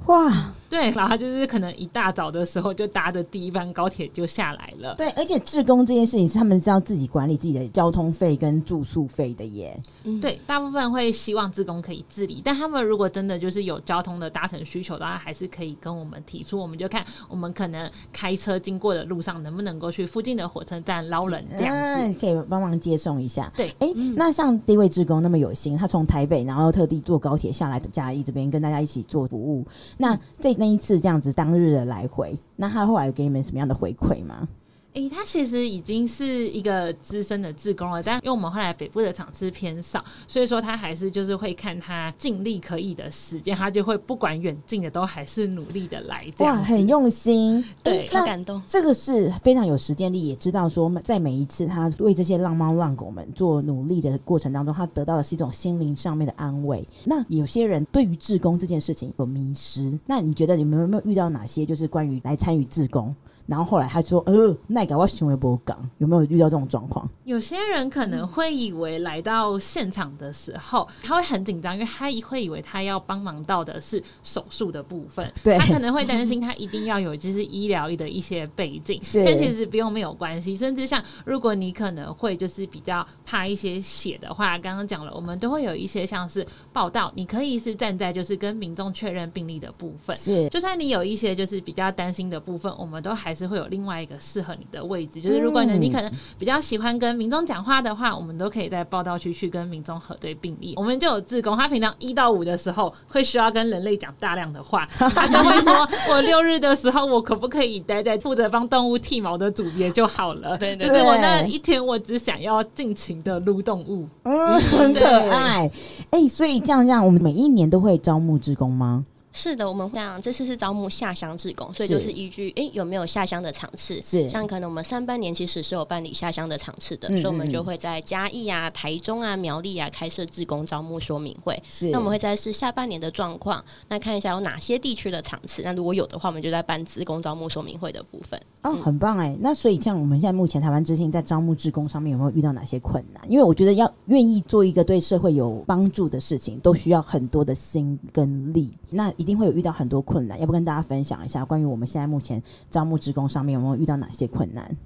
[0.06, 4.94] 哇，对，然后他就是可能一大早的时候就搭着第一班高铁就下来了。
[4.96, 9.80] 对，而且志工这件事情是他们是要自己管理自己的交通费跟住宿费的耶。
[10.02, 23.50] 嗯，对，大部分会希望志工可以自理，但他们如果真的就是有交通的搭乘需求的话，还是可以跟我们提出，我们就看我们可能开车经过的路上能不能够去附近的火车站捞人这样子，啊、可以帮忙接送一下。
[23.56, 29.64] 对，哎、欸，嗯、那像这位志工那么有心，他从台北然后特地坐高铁下来的嘉义这边跟大家一起做服务。
[29.98, 34.48] 那在那一次这样子当日的来回，那他后来有给你们什么样的回馈吗？
[34.94, 46.46] 诶、欸，他其实已经是一个资深的志工了，但因为我们后来北部的场次偏少，所以说他还是就是会看他尽力可以的时间，他就会不管远近的都还是努力的来這樣。
[46.46, 48.62] 哇，很用心，对，很感动。
[48.68, 56.86] 这个是非常有实践力，也知道说在每一次他为这些浪猫浪狗们做努力的过程当中，他得到的是一种心灵上面的安慰。
[57.02, 63.12] 那有些人对于志工这件事情有迷失，那你觉得你们有没有遇到哪些就是关于来参与志工？
[63.46, 80.56] 然后后来他说：“呃，那个我行为不讲，有没有遇到这种状况？”有些人可能会以为来到现场的时候，他会很紧张，因为他会以为他要帮忙到的是手术的部分， 对他可能会担心他一定要有就是医疗的一些背景，是但其实不用没有关系。
[80.56, 93.33] 甚至像如果你可能会就是比较怕一些血的话，刚刚讲了，我们都会有一些像是报道，你可以是站在就是跟民众确认病例的部分，是就算你有一些就是比较担心的部分，我们都还。
[93.34, 96.08] 还是会有另外一个适合你的位置，就是如果呢，你可能
[96.38, 100.74] 比较喜欢跟民众讲话的话，我们都可以在报道区去跟民众核对病例。
[100.76, 105.72] 我们就有志工，他平常一到五的时候会需要跟人类讲大量的话， 他就会说
[106.14, 110.56] ：“我六日的时候，我可不可以待在负责帮动物剃毛的组别就好了？
[110.56, 115.68] 对对对，就是我那一天，我只想要尽情的撸动物，嗯，很可爱。
[116.10, 119.04] 哎、欸，所以这样这样，我们每一年都会招募志工吗？
[119.34, 131.60] 是的，我们这样这次是招募下乡志工，所以就是依据诶、欸、有没有下乡的场次，是像可能我们上半年其实是有办理下乡的场次的，嗯嗯，所以我们就会在嘉义啊、台中啊、苗栗啊开设志工招募说明会。
[131.68, 138.40] 是，那我们会再试下半年的状况，那看一下有哪些地区的场次，那如果有的话，我们就在办志工招募说明会的部分。
[138.62, 139.36] 哦，很棒哎！
[139.40, 143.22] 那所以像我们现在目前台湾之星在招募志工上面有没有遇到哪些困难？
[143.28, 154.76] 因为我觉得要愿意做一个对社会有帮助的事情，都需要很多的心跟力，那一定会有遇到很多困难，要不跟大家分享一下关于我们现在目前招募职工上面有没有遇到哪些困难？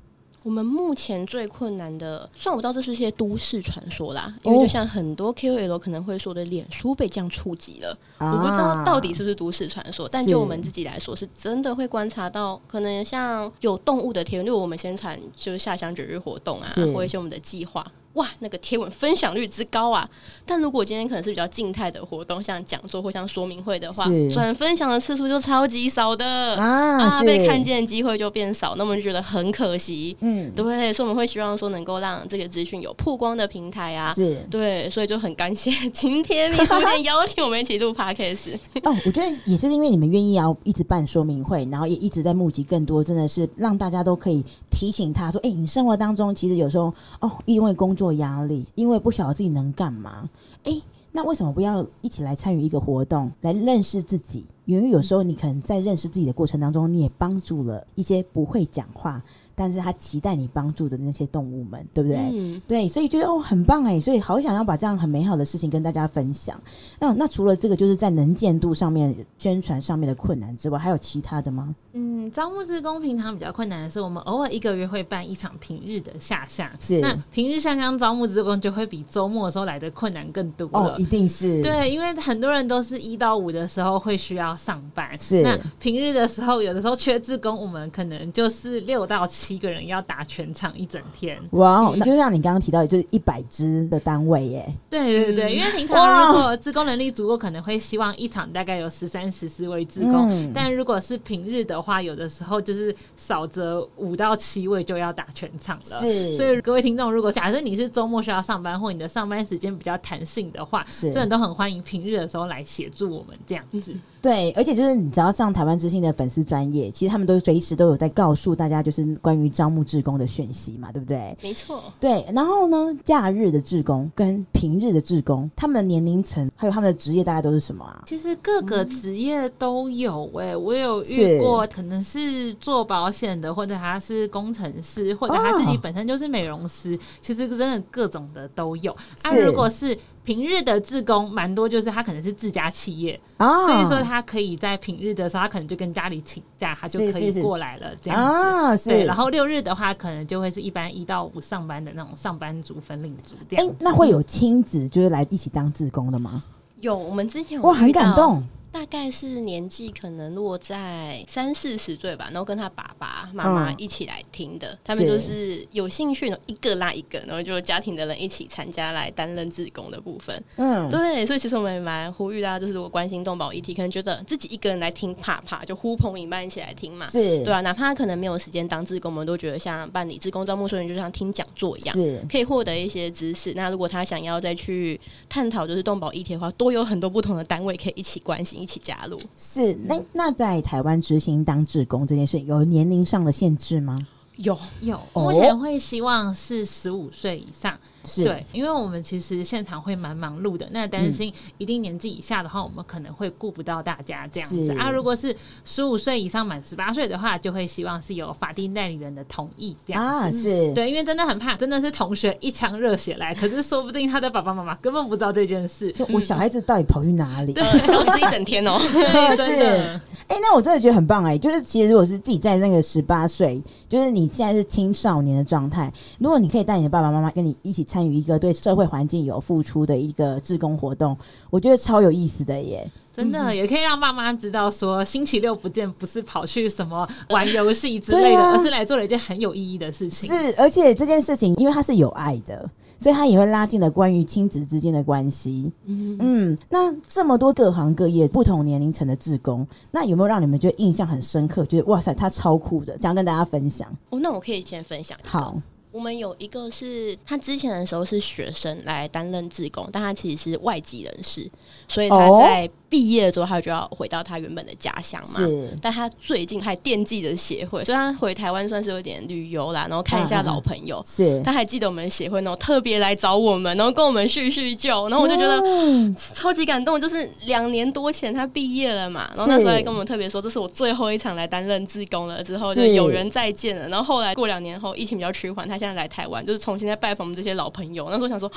[0.45, 10.09] 我们目前最困难的，虽然我不知道这是一些都市传说啦，因为就像很多 KOL 可能会说的，脸书被这样触及了，啊、我不知道到底是不是都市传说。
[10.09, 17.85] 但就我们自己来说，是真的会观察到，可能像有动物的贴文，例如我们宣传就是下乡节日活动啊，或一些我们的计划。
[18.19, 20.09] 哇，那个贴文分享率之高啊！
[20.45, 24.05] 但如果今天可能是比较静态的活动，像讲座或像说明会的话，
[24.35, 30.17] 转分享的次数就超级少的啊，啊被看见的机会就变少，那么就觉得很可惜。
[30.19, 38.57] 嗯，对，所以我们会希望说能够让这个资讯有曝光的平台啊，是对，所以就很感谢 今天秘书店邀请我们一起录 Podcast。
[38.83, 48.08] 哦，我觉得也是因为你们愿意要一直办说明会，然后也一直在募集更多，真的是让大家都可以提醒他说，哎、欸，你生活当中其实有时候哦，因为工作。
[48.13, 50.29] 压力，因为不晓得自己能干嘛。
[50.65, 50.83] 诶，
[51.13, 54.45] 那为什么不要一起来参与一个活动，来认识自己？
[54.67, 59.23] 因为有时候你可能在认识自己的过程当中，你也帮助了一些不会讲话
[59.59, 62.19] 但是他期待你帮助的那些动物们，对不对？
[62.33, 66.61] 嗯，对，所以觉得哦很棒哎，所以好想要把这样很美好的事情跟大家分享。
[67.01, 71.75] 那那除了这个，就是在能见度上面、宣传上面的困难之外，还有其他的吗？
[71.95, 76.69] 嗯，招募志工平常比较困难的是，我们偶尔一个月会办一场平日的下乡。
[76.79, 80.95] 是，那平日下乡招募志工就会比周末的时候来的困难更多了。
[80.95, 81.63] 哦，一定是。
[81.63, 85.19] 对，因为很多人都是一到五的时候会需要上班。
[85.19, 85.43] 是。
[85.43, 91.39] 那平日的时候，有的时候缺志工，我们可能就是六到七个人要打全场一整天。
[91.53, 94.75] 哇哦，那就像你刚刚提到的，就是一百支的单位耶。
[94.91, 100.29] 对对对，因为平常如果自工能力足够，可能会希望一场大概有十三、十四位自工。
[100.29, 100.51] 嗯。
[100.53, 106.01] 但如果是平日的话，有的时候就是少则五到七位就要打全场了。
[106.01, 106.37] 是。
[106.37, 113.95] 所以各位听众，如果假设你是周末需要上班，或你的上班时间比较弹性的话，是，真的都很欢迎平日的时候来协助我们这样子。
[114.21, 121.37] 对，而且就是你只要上台湾之星的粉丝专业，其实他们都随时都有在告诉大家，就是关于招募志工的讯息嘛，对不对？
[121.43, 121.85] 没错。
[122.01, 128.05] 对，然后呢，假日的志工跟平日的志工，他们的年龄层还有他们的职业大概都是什么啊？
[128.07, 138.91] 其实各个职业都有诶、我有遇过，可能是做保险的，或者他是工程师，或者他自己本身就是美容师，哦、其实真的各种的都有。
[139.23, 139.95] 啊，如果是
[140.29, 148.27] 平日的自工蛮多，就是他可能是自家企业，哦，所以说他可以在平日的时候，他可能就跟家里请假，他就可以过来了，这样子。
[148.27, 148.91] 啊，是。
[148.91, 153.67] 对，然后六日的话，可能就会是一般一到五上班的那种上班族分领族这样。
[153.67, 156.45] 哎，那会有亲子就是来一起当自工的吗？
[156.83, 158.47] 有，我们之前有哇，很感动。
[158.71, 170.43] 大概是年纪可能落在三四十岁吧，然后跟他爸爸妈妈一起来听的，嗯、他们就是有兴趣呢，一个拉一个，然后就家庭的人一起参加来担任志工的部分。
[170.57, 177.07] 嗯，对，所以其实我们也蛮呼吁大家，就是如果关心动保议题，可能觉得自己一个人来听怕怕，就呼朋引伴一起来听嘛。
[177.07, 183.53] 是，对啊，哪怕可能没有时间当志工，我们都觉得像办理志工招募说明，就像听讲座一样，是可以获得一些知识。
[183.55, 189.21] 那如果他想要再去探讨就是动保议题的话，都有很多不同的单位可以一起关心，一起加入。
[189.37, 193.99] 是，那那在台湾执行当志工这件事，有年龄上的限制吗？
[194.37, 197.77] 有有，目前会希望是十五岁以上。
[198.05, 204.91] 是对，因为我们其实现场会蛮忙碌的，那担心一定年纪以下的话，我们可能会顾不到大家这样子啊。
[204.91, 210.39] 如果是十五岁以上满十八岁的话，就会希望是有法定代理人的同意这样子。
[210.39, 215.95] 啊，是对，因为真的很怕，真的是同学一腔热血来，可是说不定他的爸爸妈妈根本不知道这件事。
[216.13, 217.53] 我小孩子到底跑去哪里？
[217.53, 218.79] 对， 消失一整天哦。
[218.93, 220.01] 对，真的。
[220.29, 221.39] 哎、欸，那我真的觉得很棒哎、欸！
[221.39, 231.17] 就是其实如果是自己在那个十八岁，就是你现在是青少年的状态，如果你可以带你的爸爸妈妈跟你一起参与一个对社会环境有付出的一个志工活动，
[231.49, 232.89] 我觉得超有意思的耶。
[233.15, 240.29] 真的也可以让爸妈知道，说星期六不见不是跑去什么玩游戏之类的，而是来做了一件很有意义的事情。
[240.29, 245.73] 是，而且这件事情因为它是有爱的，所以它也会拉近了关于亲子之间的关系。
[245.87, 251.67] 嗯嗯，那这么多各行各业、不同年龄层的志工，那有没有让你们觉得印象很深刻？
[251.67, 253.89] 觉得哇塞，他超酷的，想要跟大家分享。
[254.11, 255.19] 哦，那我可以先分享。
[255.25, 255.61] 好。
[255.99, 261.51] 我们有一个是他之前的时候是学生来担任志工，但他其实是外籍人士，
[261.89, 265.41] 所以他在毕业了之后，他就要回到他原本的家乡嘛。
[265.41, 271.03] 是，但他最近还惦记着协会，所以他回台湾算是有点旅游啦，然后看一下老朋友。
[271.05, 275.61] 是，他还记得我们协会，然后特别来找我们，然后跟我们叙叙旧，然后我就觉得
[276.17, 276.99] 超级感动。
[277.01, 283.89] 就是两年多前他毕业了嘛，然后那时候还跟我们特别说，这是我最后一场来担任志工了，之后就有缘再见了。
[283.89, 288.09] 然后后来过两年后，疫情比较趋缓，他现在来台湾，就是重新再拜访我们这些老朋友。
[288.11, 288.51] 那时候想说。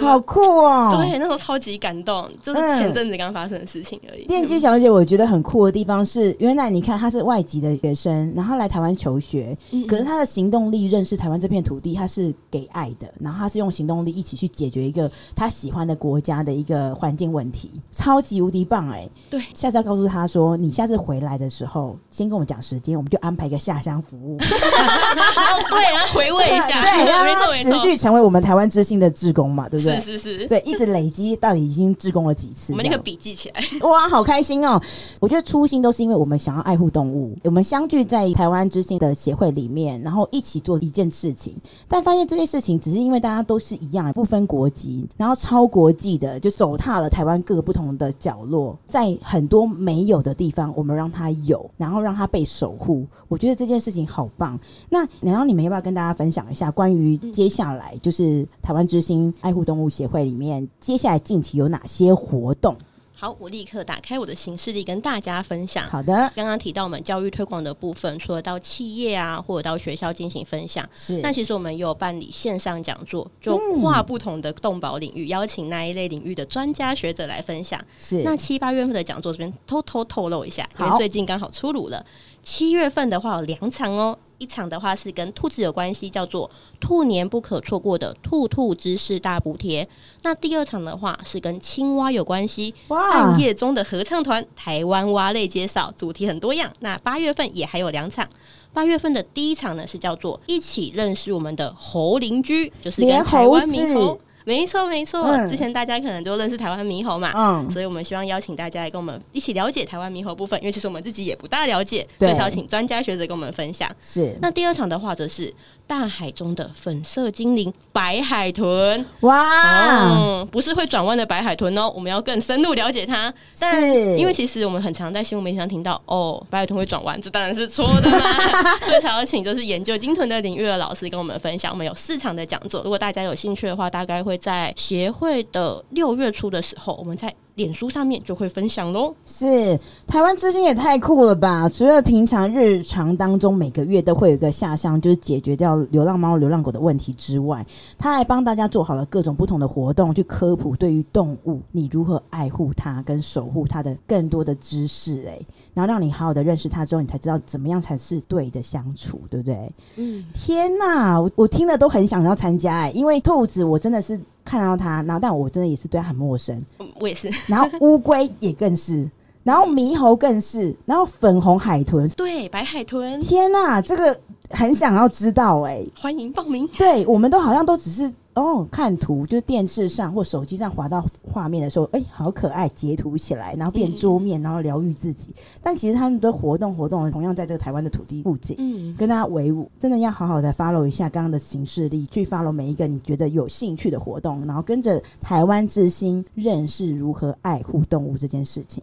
[0.00, 0.96] 好酷哦！
[0.96, 4.24] 对，那时候超级感动，就是前阵子刚发生的事情而已。
[4.26, 19.08] 电机小姐，我觉得很酷的地方是，原来你看她是外籍的学生，然后来台湾求学，可是她的行动力认识台湾这片土地，她是给爱的，然后她是用行动力一起去解决一个她喜欢的国家的一个环境问题，超级无敌棒哎！
[19.30, 24.38] 对，下次要告诉她说，你下次回来的时候，先跟我们讲时间，我们就安排一个下乡服务。
[24.48, 29.87] 对，然后回味一下，对， 让她持续成为我们台湾之星的志工嘛，对不对？
[29.94, 32.72] 是是是，对，一直累积到底已经志工了几次？
[32.72, 34.80] 我们那个笔记起来， 哇，好开心哦！
[35.20, 41.54] 我觉得初心都是因为我们想要爱护动物，我们相聚在台湾之星的协会里面，然后一起做一件事情，
[41.86, 53.06] 但发现这件事情只是因为大家都是一样，不分国籍，然后超国际的，就走踏了台湾各个不同的角落，在很多没有的地方，我们让它有，然后让它被守护。
[53.28, 54.58] 我觉得这件事情好棒。
[54.88, 62.74] 那然后你们要不要跟大家分享一下关于接下来就是台湾之星爱护动物协会里面接下来近期有哪些活动？
[63.20, 65.84] 好，我立刻打开我的行事历跟大家分享。
[65.88, 71.20] 好的，刚刚提到我们教育推广的部分，除了到企业啊，或者到学校进行分享，是。
[71.20, 77.84] 那其实我们也有办理线上讲座，就跨不同的动保领域，嗯、邀请那一类领域的专家学者来分享。
[77.98, 78.22] 是。
[78.22, 82.06] 那七八月份的讲座这边偷偷透露一下，因为最近刚好出炉了。
[82.40, 84.16] 七月份的话有两场哦。
[84.38, 89.86] 一场的话是跟兔子有关系，叫做兔年不可错过的兔兔知识大补贴。
[90.22, 96.72] 那第二场的话是跟青蛙有关系，暗夜中的合唱团台湾蛙类介绍，主题很多样。
[96.80, 98.28] 那八月份也还有两场，
[98.72, 104.20] 八月份的第一场呢是叫做一起认识我们的猴邻居，就是跟台湾猕猴。
[104.48, 105.46] 没错，没错、嗯。
[105.46, 113.94] 之前大家可能都认识台湾猕猴嘛，嗯，所以我们希望邀请大家来跟我们一起了解台湾猕猴部分，因为其实我们自己也不大了解，对，所以请专家学者跟我们分享。
[114.00, 114.34] 是。
[114.40, 115.52] 那第二场的话，则是
[115.88, 119.04] 大海中的粉色精灵白海豚。
[119.20, 123.32] 哇，哦，不是会转弯的白海豚哦，我们要更深入了解它。
[123.58, 128.18] 但是，因为其实我们很常在新闻媒体上听到，哦，白海豚会转弯，这当然是错的嘛，
[128.82, 131.70] 所以才要请就是研究鲸豚的领域的老师跟我们分享。
[131.72, 134.38] 我们有四场的讲座，如果大家有兴趣的话，大概会。
[134.38, 139.12] 在协会的六月初的时候，我们在脸书上面就会分享喽。
[139.24, 141.68] 是台湾之星也太酷了吧！
[141.68, 147.66] 除了平常日常当中每个月都会有一个下乡，就是解决掉流浪猫、流浪狗的问题之外，
[147.98, 155.24] 他还帮大家做好了各种不同的活动，去科普对于动物你如何爱护它跟守护它的更多的知识。
[155.26, 155.40] 哎，
[155.74, 159.72] 然后让你好好的认识它之后，你才知道怎么样才是对的相处，对不对？
[159.96, 160.24] 嗯。
[160.32, 166.64] 天哪，我我听了都很想要参加哎，因为兔子我真的是看到它，然后但我真的也是对它很陌生。
[167.00, 167.30] 我也是。
[167.46, 169.08] 然后乌龟也更是，
[169.44, 174.18] 然后猕猴更是，然后粉红海豚，对，白海豚，天哪，这个
[174.50, 176.66] 很想要知道哎、欸，欢迎报名。
[176.78, 178.12] 对，我们都好像都只是。
[178.38, 185.42] 哦，看图就是电视上或手机上滑到画面的时候，哎、欸，好可爱，截图起来，然后变桌面，然后疗愈自己、嗯。
[185.60, 198.80] 但其实他们的活动活动同样在这个台湾的土地附近，嗯，跟大家为伍，真的要好好的 follow 一下刚刚的形式力，去 follow 每一个你觉得有兴趣的活动，然后跟着台湾之星认识如何爱护动物这件事情。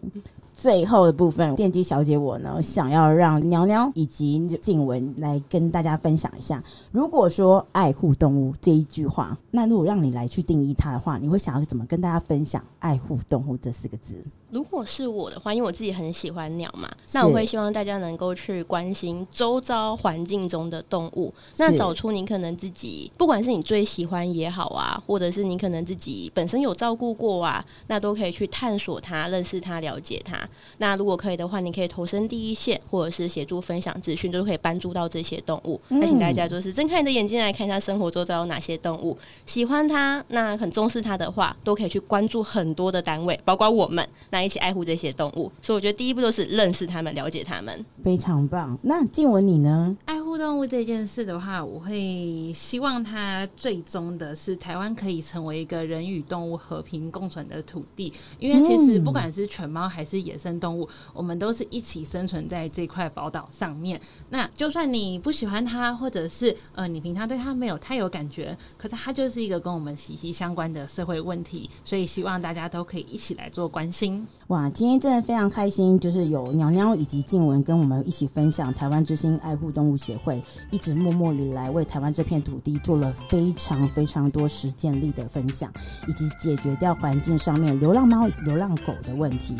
[0.56, 14.24] 最后的部分，电机小姐我呢，想要让鸟鸟以及静文来跟大家分享一下，如果说爱护动物这一句话，那如果让你来去定义它的话，你会想要怎么跟大家分享“爱护动物”这四个字？
[14.50, 30.48] 如果是我的话，因为我自己很喜欢鸟嘛，那我会希望大家能够去关心周遭环境中的动物，那找出你可能自己，不管是你最喜欢也好啊，或者是你可能自己本身有照顾过啊，那都可以去探索它、认识它、了解它。
[30.78, 35.80] 那如果可以的话，你可以投身第一线，或者是协助分享资讯，都可以帮助到这些动物。
[35.88, 44.06] 那、嗯、请大家就是睁开你的眼睛来看一下生活周遭有哪些动物，喜欢它，那很重视它的话，都可以去关注很多的单位，包括我们。
[44.36, 48.78] 那一起爱护这些动物，所以我觉得第一步就是认识他们，了解他们，非常棒。
[48.82, 49.96] 那静文你呢？
[50.04, 64.00] 爱护动物这件事的话，我会希望它最终的是台湾可以成为一个人与动物和平共存的土地，因为其实不管是犬猫还是野生动物，我们都是一起生存在这块宝岛上面。
[64.30, 74.26] 那就算你不喜欢它，或者是呃你平常对它没有太有感觉，可是它就是一个跟我们息息相关的社会问题，所以希望大家都可以一起来做关心。
[74.48, 85.70] 哇，今天真的非常开心，就是有鸟鸟以及静文跟我们一起分享台湾之星爱护动物协会一直默默以来为台湾这片土地做了非常非常多实践力的分享，
[86.08, 89.56] 以及解决掉环境上面流浪猫、流浪狗的问题。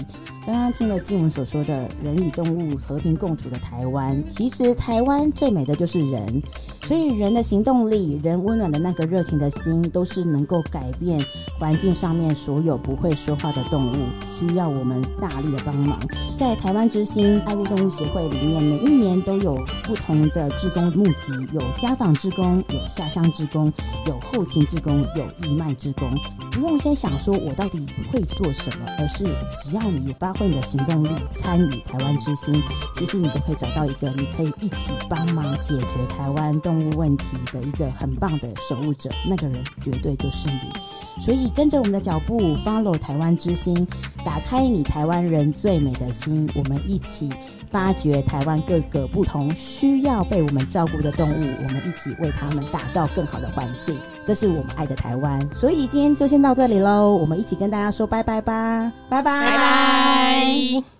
[0.46, 6.40] 刚刚听了静文所说的人与动物和平共处的台湾，其实台湾最美的就是人，
[6.82, 11.20] 所以人的行动力、人温暖的那个热情的心，都是能够改变
[11.58, 15.98] 环境上面所有不会说话的动物，需要我们大力的帮忙。
[16.36, 23.72] 在台湾之星爱护动物协会里面，每一年都有不同的志工募集，有家访志工，有下乡志工，
[24.06, 26.10] 有后勤志工，有义卖志工。
[26.52, 29.24] 不用先想说我到底会做什么，而是
[29.62, 32.62] 只要你发挥你的行动力，参与台湾之星，
[32.94, 41.20] 其实你都可以找到一个你可以一起帮忙解决台湾动物问题的一个很棒的守护者，那个人绝对就是你。
[41.20, 43.86] 所以跟着我们的脚步，follow 台湾之星，
[44.24, 47.30] 打开你台湾人最美的心，我们一起
[47.76, 53.98] 发掘台湾各个不同需要被我们照顾的动物，我们一起为他们打造更好的环境。
[54.24, 55.46] 这是我们爱的台湾。
[55.52, 59.40] 所以今天就先到这里喽，我们一起跟大家说拜拜吧，拜拜。
[59.46, 60.95] 拜拜。